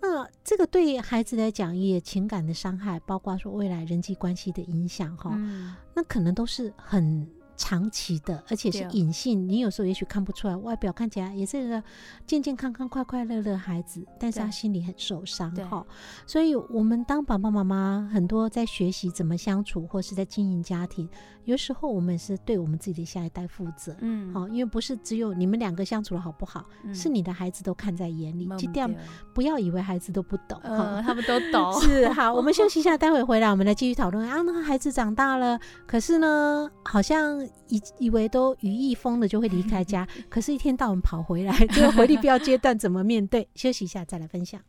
[0.00, 9.48] 那这个对孩子来讲，也情感的伤害，包括说未来人际关系的影响，哈、嗯，那可能都是很长期的，而且是隐性。
[9.48, 11.82] 你有时候也许看不出来，外表看起来也是个
[12.24, 15.84] 健健康康、快快乐乐的孩子，但是他心里很受伤，哈。
[16.24, 21.08] 所以，我们当爸爸妈妈，很多在学习怎么相处，或是在经营家庭，
[21.48, 23.96] 有时候我们是对我们自己的下一代负责。
[24.00, 28.46] 嗯，好，因为不是只有你们两个相处的好不好，嗯是你的孩子都看在眼里。
[28.50, 28.94] 嗯这样
[29.32, 34.42] 不要以为孩子都不懂，哈呃，他们都懂， 是好，我们休息一下， 待会回来我们来继续讨论啊。
[34.42, 43.48] 那个孩子长大了，可是呢，好像以以为都羽翼丰了就会离开家， 可是一天到晚跑回来，这个回力标阶段怎么面对？
[43.54, 44.60] 休息一下再来分享。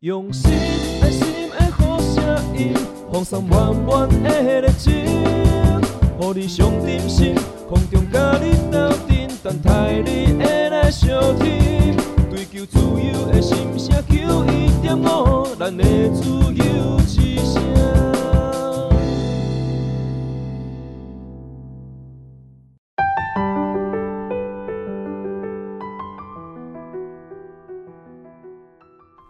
[0.00, 0.50] 用心
[1.00, 2.22] 爱心爱好声
[2.54, 2.74] 音，
[3.10, 4.92] 放送满满的热情，
[6.18, 7.34] 予你上点心，
[7.68, 11.96] 空中甲你斗阵，等待你会来相听。
[12.30, 16.98] 追求自由的心声，求一点五，咱的自由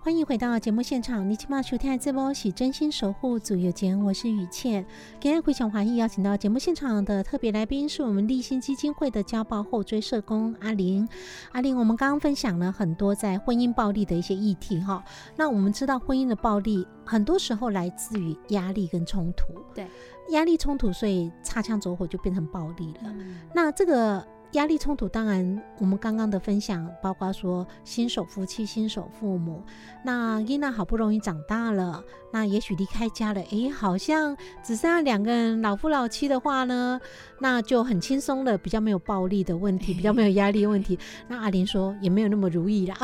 [0.06, 4.86] 欢迎回到节目现场，你起码收听的这波是真心守护组有间，我是雨倩。
[5.18, 11.08] 今天回想华裔邀请到节目现场的特别来宾是我们立新基金会的家暴后追社工阿玲。
[11.50, 15.04] 阿玲，我们刚刚分享了很多在婚姻暴力的一些议题哈。
[15.34, 19.88] 那我们知道婚姻的暴力很多时候来自于压力跟冲突，对，
[20.28, 23.12] 压力冲突，所以擦枪走火就变成暴力了。
[23.52, 24.24] 那这个。
[24.56, 29.62] 压力冲突，当然，我们刚刚的分享包括说新手夫妻、新手父母。
[30.02, 32.02] 那伊娜好不容易长大了，
[32.32, 36.98] 那也许离开家了，诶，好像只剩下两个人，老夫老妻的话呢，
[37.38, 40.98] 那就很轻松了，比较没有暴力的问题， 比较没有压力问题。
[41.28, 42.96] 那阿玲说也没有那么如意啦。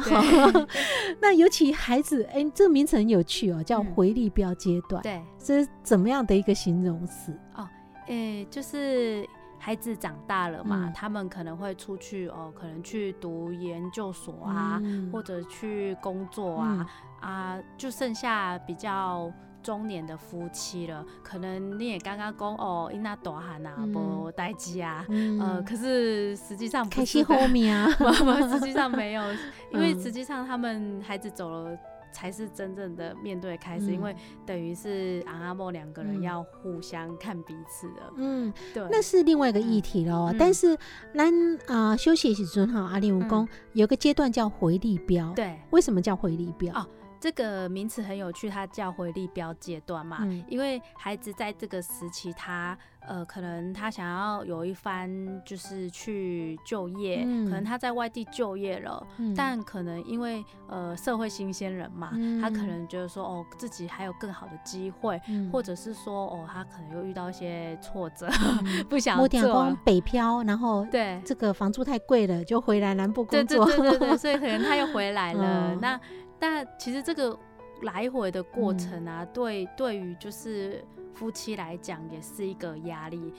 [1.20, 5.03] 那尤其孩子，哎，这个名词很有趣哦，叫回力标阶段。
[5.03, 7.30] 对，这是怎么样的一个形容词？
[7.55, 7.68] 哦，
[8.07, 9.28] 诶，就是。
[9.64, 14.82] 孩子长大了嘛，他们可能会出去哦，可能去读研究所啊，
[15.12, 16.86] 或者去工作啊
[17.20, 19.32] 啊，就剩下比较
[19.62, 21.06] 中年的夫妻了。
[21.22, 25.06] 可能你也刚刚讲哦，因那大汉啊，不待机啊，
[25.40, 27.88] 呃，可是实际上开心后面啊，
[28.50, 29.22] 实际上没有，
[29.72, 31.78] 因为实际上他们孩子走了。
[32.12, 34.14] 才是真正的面对开始，因为
[34.46, 38.12] 等于是阿阿莫两个人要互相看彼此的。
[38.16, 40.32] 嗯，对，那是另外一个议题喽。
[40.38, 40.76] 但是
[41.14, 41.32] 咱
[41.66, 45.32] 啊休息时阵哈，阿里武功有个阶段叫回力标。
[45.34, 46.74] 对，为什么叫回力标？
[46.74, 46.86] 哦，
[47.22, 50.28] 这个名词很有趣，它叫回力标阶段嘛。
[50.48, 52.76] 因为孩子在这个时期，他。
[53.04, 55.10] 呃，可能他想要有一番，
[55.44, 59.04] 就是去就业，可能他在外地就业了，
[59.34, 65.20] 但可能因为呃社会新鲜人嘛，他可能觉得说哦自己还有更好的机会，
[65.50, 68.28] 或者是说哦他可能又遇到一些挫折，
[68.88, 75.74] 不想做北漂，然后对这个房租太贵了，就回来南部工作，对对对对， 所以可能他又回来了。
[75.80, 76.00] 那
[76.43, 77.38] 但其实这个
[77.82, 80.84] 来回的过程啊，对对于就是。
[81.14, 83.34] 夫妻来讲也是一个压力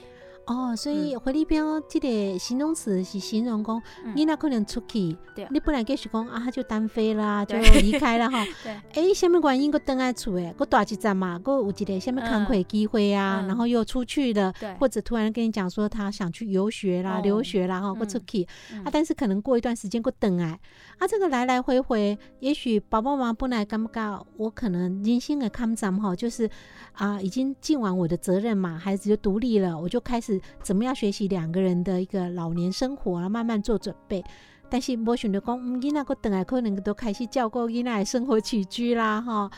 [0.46, 3.82] 哦，所以回力标这个形容词是形容讲
[4.14, 5.16] 你那可能出去，
[5.50, 8.44] 你本来就是讲啊就单飞啦，就离开了哈。
[8.92, 18.46] 对，哎，下面原因个等来厝诶，个大一站嘛，个有一个下面康亏机会啊，然后又出去了，或者突然跟你讲说他想去游学啦、留学啦，哈，个出去。
[18.84, 20.60] 啊，但是可能过一段时间个等来
[20.98, 26.50] 啊，这个来来回回，也许爸爸妈妈本来感觉我可能人生的看站哈，就是
[26.92, 30.33] 啊，已经尽完我的责任嘛，孩子就独立了，我就开始。
[30.62, 33.28] 怎么样学习两个人的一个老年生活啊？
[33.28, 34.24] 慢慢做准备。
[34.70, 39.50] 但是我选择讲，嗯，那个等下可能都开始照顾囡仔生活起居啦，哈。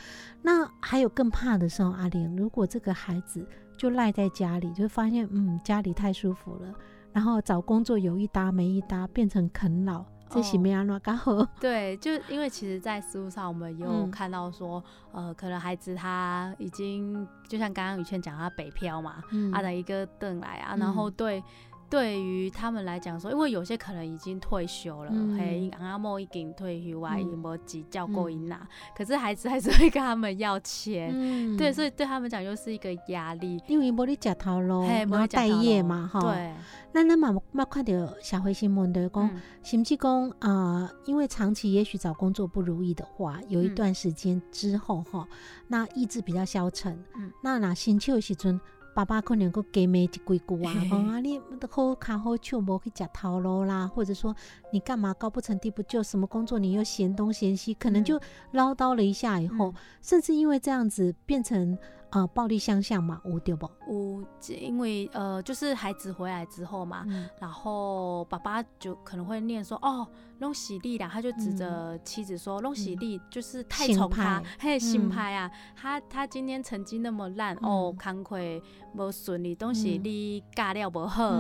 [0.42, 3.46] 那还有更怕的时候，阿玲，如果这个孩子
[3.78, 6.74] 就赖在家里，就发现嗯家里太舒服了，
[7.12, 10.04] 然后找工作有一搭没一搭，变成啃老。
[10.28, 11.44] 这是没安怎刚好。
[11.60, 19.22] 对，就因为其实，在实物上，我们有看到说，呃，可能孩子他已经就像刚刚雨倩讲，他北漂嘛，
[19.52, 21.42] 啊的一个邓来啊，然后对。
[21.88, 28.60] 对于他们来讲说，因为有些可能已经退休了，嘿，阿莫已经退休啊，已无急叫过因呐，
[28.96, 36.52] 可是孩子还是会跟他们要钱，对，所以对他们讲又是一个压力，因为无你食头路，然后待业嘛，哈，对，
[36.92, 39.30] 那那嘛嘛看到社会新闻的讲，
[39.62, 45.26] 甚至讲啊，因为长期也许找工作不如意的话，有一段时间之后哈，
[45.68, 47.02] 那意志比较消沉，
[47.42, 48.60] 那那新秋时阵。
[48.96, 51.38] 爸爸可能够给骂一几句啊，讲啊你
[51.68, 54.34] 好卡好笑，无去食头路啦，或者说
[54.72, 58.18] 你干嘛高不成低不就，什么工作你又嫌东嫌西，可能就
[58.52, 61.76] 唠叨了一下以后，甚至因为这样子变成。
[62.10, 63.68] 呃，暴力相向嘛，有对不？
[63.88, 67.04] 有，因为呃，就是孩子回来之后嘛，
[67.40, 70.06] 然后爸爸就可能会念说，哦，
[70.38, 78.62] 弄喜力啦，他就指着妻子说，弄喜力就是太宠他，嘿，心拍啊，他他今天成绩那么烂，哦，康亏
[78.94, 81.30] 不顺利，东西你尬料不好，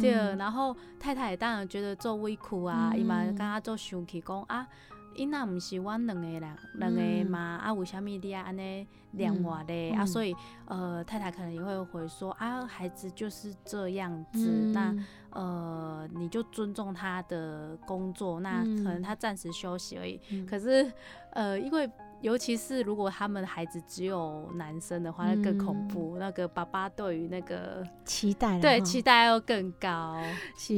[0.00, 4.66] 对，然后太太当然觉得做委屈啊，伊嘛刚刚做生气讲啊。
[5.14, 7.72] 因那毋是阮两个人，两个嘛啊？
[7.72, 10.04] 为虾米你啊安尼两我咧啊？
[10.04, 10.34] 所以
[10.66, 14.94] 呃，太太可能也会回说啊，孩子就是这样子，那
[15.30, 20.20] 呃，你就尊重他的工作，那可能他暂时休息而已。
[20.46, 20.92] 可是
[21.32, 21.90] 呃，因为。
[22.24, 26.16] 尤其是如果他们的孩子只有男生的话，那更恐怖。
[26.18, 30.16] 那个爸爸对于那个期待，对期待要更高。
[30.56, 30.74] 是，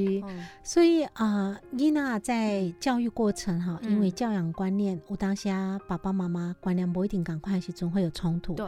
[0.64, 8.54] 所以啊，伊娜在教育过程哈，因为教养观念，我当下爸爸妈妈观念不一定赶快，始终会有冲突。
[8.54, 8.66] 对。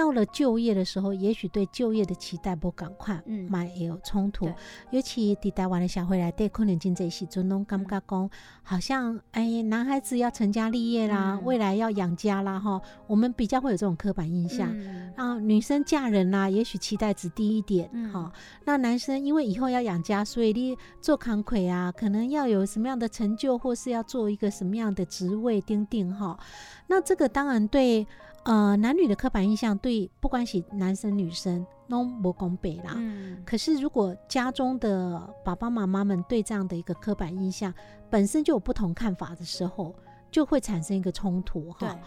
[0.00, 4.50] 到了就业的时候，也许对就业的期待不赶快，嗯蛮也有冲突。
[4.90, 8.30] 尤其伫台湾的社会来对可能经济时阵拢感觉讲，
[8.62, 14.70] 好像哎，男孩子要成家立业啦，嗯未来要养家啦，哈，我们比较会有这种刻板印象。
[14.74, 18.32] 嗯啊，女生嫁人啦、也许期待值低一点，嗯哈、
[18.64, 26.38] 那男生因为以后要养家，所以你做扛魁啊，可能要有什么样的成就，或是要做一个什么样的职位，丁丁哈。
[26.86, 28.06] 那这个当然对
[28.44, 32.94] 呃男女的刻板印象，对不管是男生女生都不公平啦。
[32.96, 37.72] 嗯可是，如果家中的爸爸妈妈们对这样的一个刻板印象
[38.08, 39.94] 本身就有不同看法的时候，
[40.30, 41.98] 就会产生一个冲突对哈。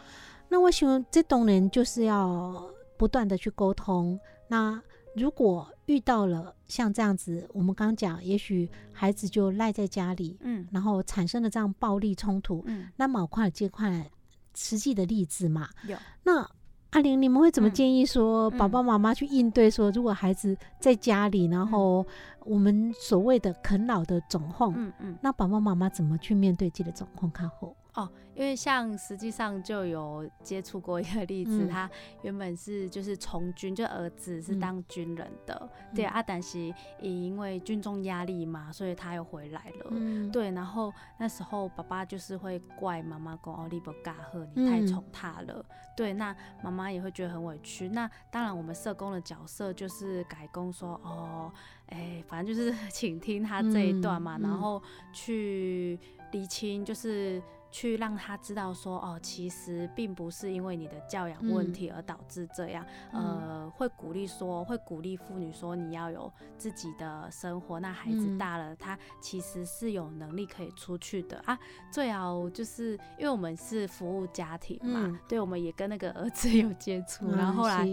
[0.49, 4.19] 那我想这种人就是要不断的去沟通。
[4.47, 4.81] 那
[5.15, 14.09] 如果遇到了像这样子，我们刚讲，也许孩子就赖在家里，嗯然后产生了这样暴力冲突，嗯那某块这块
[14.55, 15.67] 实际的例子嘛。
[15.87, 16.49] 有那
[16.91, 22.05] 阿玲，你们会怎么嗯建议说，嗯爸爸妈妈去应对说，如果孩子在家里，然后
[22.45, 27.75] 我们所谓的啃老的总控，嗯嗯那爸爸妈妈怎么去面对自己的总控看后？
[27.95, 31.69] 哦，因为像实际上就有接触过一个例子，嗯。
[31.69, 31.89] 他
[32.23, 34.59] 原本是就是从军，就儿子是嗯。
[34.59, 36.59] 当军人的，对啊，但是
[36.99, 39.87] 也因为军中压力嘛，所以他又回来了。
[39.91, 44.87] 嗯，对，然后那时候爸爸就是会怪妈妈说：“哦，你不嘎赫，你太嗯。
[44.87, 45.63] 宠他了。
[45.95, 47.87] 对，那妈妈也会觉得很委屈。
[47.89, 51.51] 那当然，我们社工的角色就是改工说：“哦，
[51.87, 54.81] 哎，反正就是 倾听他这一段嘛，然后
[55.11, 55.99] 去
[56.31, 57.39] 厘清，就是
[57.73, 67.79] 去让他知道说，哦，其实并不是因为你的教养问题而导致这样，嗯呃，会鼓励说，会鼓励妇女说，你要有自己的生活。
[67.79, 71.57] 那孩子嗯大了，他其实是有能力可以出去的啊。
[71.91, 77.89] 最好就是因为我们是服务家庭嘛，嗯对，我们也跟那个儿子有接触，然后后来。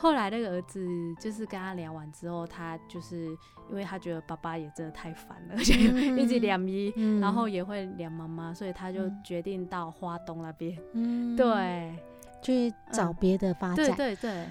[0.00, 0.86] 是后来那个儿子
[1.20, 3.26] 就是跟他聊完之后，他就是
[3.68, 9.20] 因为他觉得爸爸也真的太烦了， 而且嗯一直两一，嗯然后也会两妈妈，所以他就嗯。
[9.22, 10.76] 决定到花东那边。
[10.94, 11.94] 嗯，对，
[12.42, 13.96] 去找别的发对展。
[13.96, 14.46] 对对，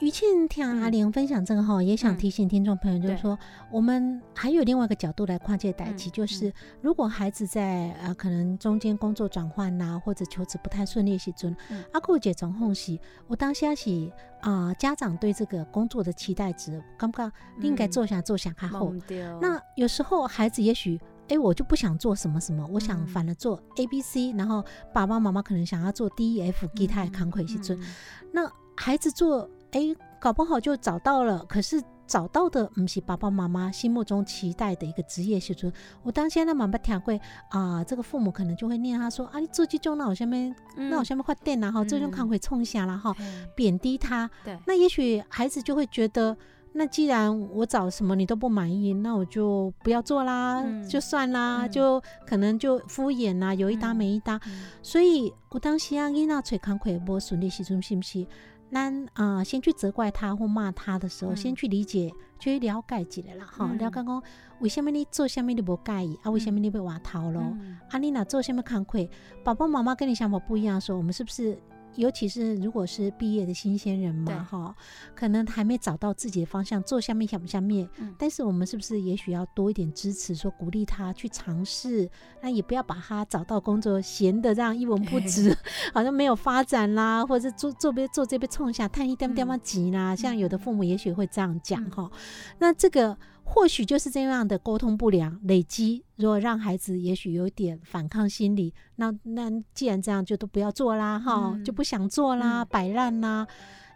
[0.00, 2.16] 于倩听阿玲分享这个哈，也想嗯。
[2.16, 3.16] 提醒听众朋友，就是对。
[3.20, 3.38] 说，
[3.70, 17.30] 我们还有另外一个角度来看这个代际，嗯就是如果孩子在呃可能中间工作转换呐，或者求职不太顺利的时阵嗯，阿姑姐状况是，我当下是啊家长对这个工作的期待值，刚刚
[17.60, 17.90] 应该嗯。
[17.90, 18.92] 做下做下看后。
[19.40, 21.00] 那有时候孩子也许。
[21.28, 23.06] 哎，我就不想做什么什么，我想嗯。
[23.06, 27.84] 反而做 A、B、C，然后爸爸妈妈可能想要做 D、E F、G，他也扛亏时阵，嗯。
[28.30, 35.72] 那孩子做，哎、搞不好就找到了，可是找到的不是爸爸妈妈心目中期待的一个职业时阵。
[36.02, 37.18] 我当现在蛮不听过
[37.48, 44.30] 啊，这个父母可能就会念他说啊，你做这种那我下面那我下面发电啦哈，这种嗯看会冲下啦哈，嗯贬低他。
[44.44, 46.36] 对，那也许孩子就会觉得。
[46.76, 54.40] 那既然我找什么你都不满意，那我就不要做啦，嗯就算啦，嗯就可能就敷衍啦，有一搭嗯没一搭。
[54.44, 58.26] 嗯所以有当时啊，囡仔找工课无顺利时阵，是不是？
[58.74, 64.22] 咱啊、呃先去责怪他或骂他的时候，嗯先去理解、去了解一下啦，哈、嗯了解讲
[64.58, 66.30] 为什么你做什么你不介意啊？
[66.30, 67.40] 为什么你被挖头咯？
[67.60, 69.08] 嗯啊，你哪做什么工课？
[69.44, 71.56] 爸爸妈妈跟你想法不一样的时候，我们是不是？
[71.96, 74.34] 尤其是如果是毕业的新鲜人对。
[74.34, 74.74] 嘛，哈，
[75.14, 78.14] 可能还没找到自己的方向，做下面想不下面，嗯。
[78.18, 82.08] 但是我们是不是也许要多一点支持，说鼓励他去尝试，
[82.42, 85.56] 那也不要把他找到工作闲的这样一文不值，
[85.92, 91.90] 好像没有发展啦，或者是做做别做这边冲下，叹一点点嘛急啦，像有的父母也许会这样讲嗯。
[91.90, 92.10] 哈、
[92.58, 93.16] 那这个
[93.46, 103.46] 或许就是这样的沟通不良累积，如果让孩子也许有点反抗心理，那那既然这样就都不要做啦哈，嗯就不想做啦，嗯摆烂啦。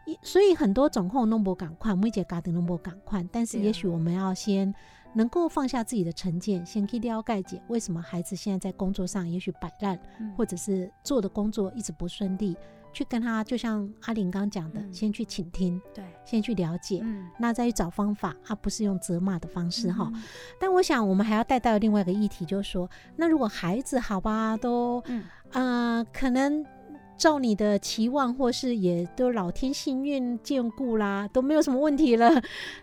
[0.07, 4.73] 一所以很多总控弄不赶快，每一个家庭弄不赶快，但是也许我们要先
[5.15, 12.57] 能够放下自己的成见，先去了解解为什么孩子现在在工作上也许摆烂，嗯或者是做的工作一直不顺利，
[12.93, 14.93] 去跟他就像阿玲刚讲的，嗯。
[14.93, 20.11] 先去倾听，对，先去了解，嗯，那再去找方法，而、不是用责骂的方式哈。
[20.15, 20.23] 嗯
[20.59, 25.25] 但我想我们还要带到另外一个议题，就是说，那如果孩子好吧，都嗯。
[25.51, 26.63] 啊、可能
[27.17, 32.31] 照你的期望，或是也都老天幸运眷顾啦，都没有什么问题了。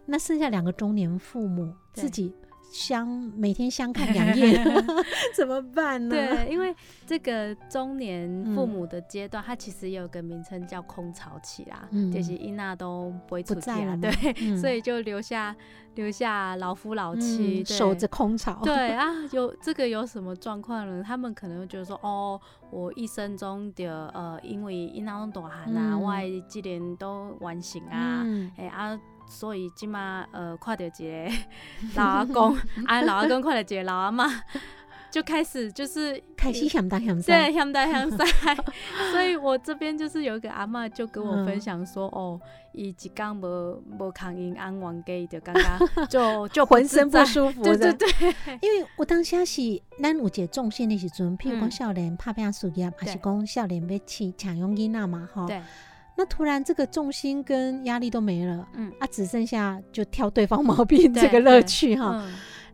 [0.07, 2.33] 那剩下两个中年父母自己
[2.75, 3.07] 相
[3.37, 4.61] 每天相看两厌
[5.33, 6.13] 怎么办呢？
[6.13, 6.75] 对，因为
[7.07, 15.55] 这个中年父母的阶段，它其实也有个名称叫空巢期啦，就是伊娜都不会出嫁，对，所以就留下
[15.95, 18.61] 留下老夫老妻守着空巢。
[18.61, 21.01] 对 啊，有这个有什么状况呢？
[21.01, 22.37] 他们可能会觉得说，哦，
[22.71, 26.11] 我一生中的呃，因为伊娜都大汉啊，我
[26.49, 28.25] 几年都完成啊，
[28.57, 28.99] 哎啊。
[29.27, 31.31] 所以即马呃，看到一个
[31.95, 32.55] 老阿公，
[32.85, 34.25] 啊老阿公看到一个老阿妈，
[35.11, 38.25] 就开始就是开始嫌大嫌塞，对嫌大嫌塞。
[39.11, 42.39] 所以我这边就是有一个阿妈就跟我分享说，哦，
[42.73, 47.63] 伊一刚无无抗因安王给就，刚刚就就浑身不舒服。
[47.63, 48.09] 对对对，
[48.61, 49.61] 因为我当下是
[50.01, 55.45] 咱有节重心的时阵，譬如讲少年拍片输液，还是讲少年要去抢用囡仔嘛，哈。
[55.47, 55.61] 对。
[56.17, 62.25] 那突然这个重心跟压力都没了，嗯啊，只剩下就挑对方毛病这个乐趣哈。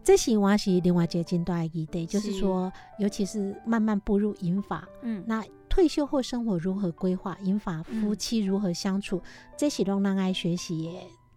[0.04, 9.22] 这是我是另外一个阶段一对，就是说，尤其是慢慢步入银发，嗯，那退休后生活如何规划，银发夫妻如何相处，
[9.56, 10.92] 这些都让爱学习。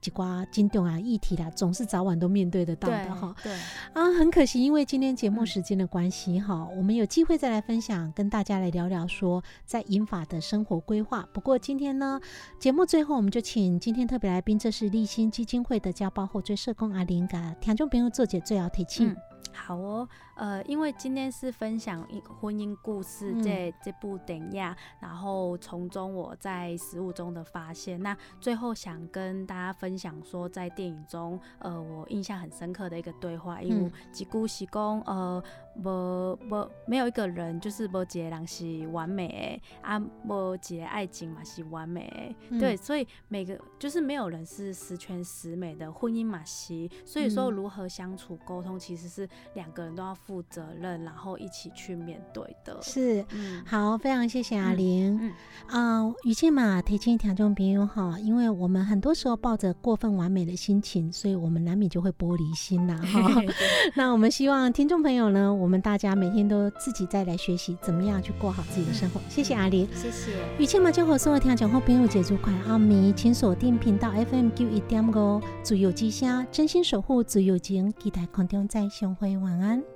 [0.04, 3.34] 几瓜金重啊议题啦，总是早晚都面对得到的哈。
[3.42, 3.50] 对
[3.94, 11.26] 啊，很可惜，因为今天节目时间的关系哈，我们有机会再来分享，跟大家来聊聊说在银法的生活规划。
[11.32, 12.20] 不过今天呢，
[12.58, 19.16] 节目最后我们就请今天特别来宾，这是立新基金会的家暴后追社工阿玲噶听众朋友做解最要提醒。
[19.54, 22.06] 好哦，呃，因为今天是分享
[22.40, 35.42] 婚姻故事这这部电影，然后从中我在实物中的发现，那最后想跟大家分享说，在电影中，呃，我印象很深刻的一个对话，因为吉古喜公，呃。
[35.82, 39.98] 无无没有一个人就是无一个人是完美的啊，
[40.28, 52.78] 无一个爱情嘛是完美的，对，所以每个就是没有人是十全十美的婚姻嘛是，所以说如何相处沟通其实是两个人都要负责任，然后一起去面对的。
[52.80, 53.24] 是，
[53.66, 55.18] 好，非常谢谢阿玲。
[55.20, 55.32] 嗯，
[55.68, 63.42] 啊，语气嘛提醒听众朋友哈，因为我们很多时候抱着过分完美的心情，所以我们难免就会玻璃心呐哈。
[63.96, 65.52] 那我们希望听众朋友呢。
[65.63, 69.20] 我们大家每天都自己再来学习，怎么样去过好自己的生活。
[69.28, 70.32] 谢谢阿玲，谢谢。
[70.58, 79.93] 雨倩嘛，就和所有听众好朋友解除快阿迷，请锁定频道 FM 九一点五，自由之声，真心守护自由情，期待空中再相会，晚安。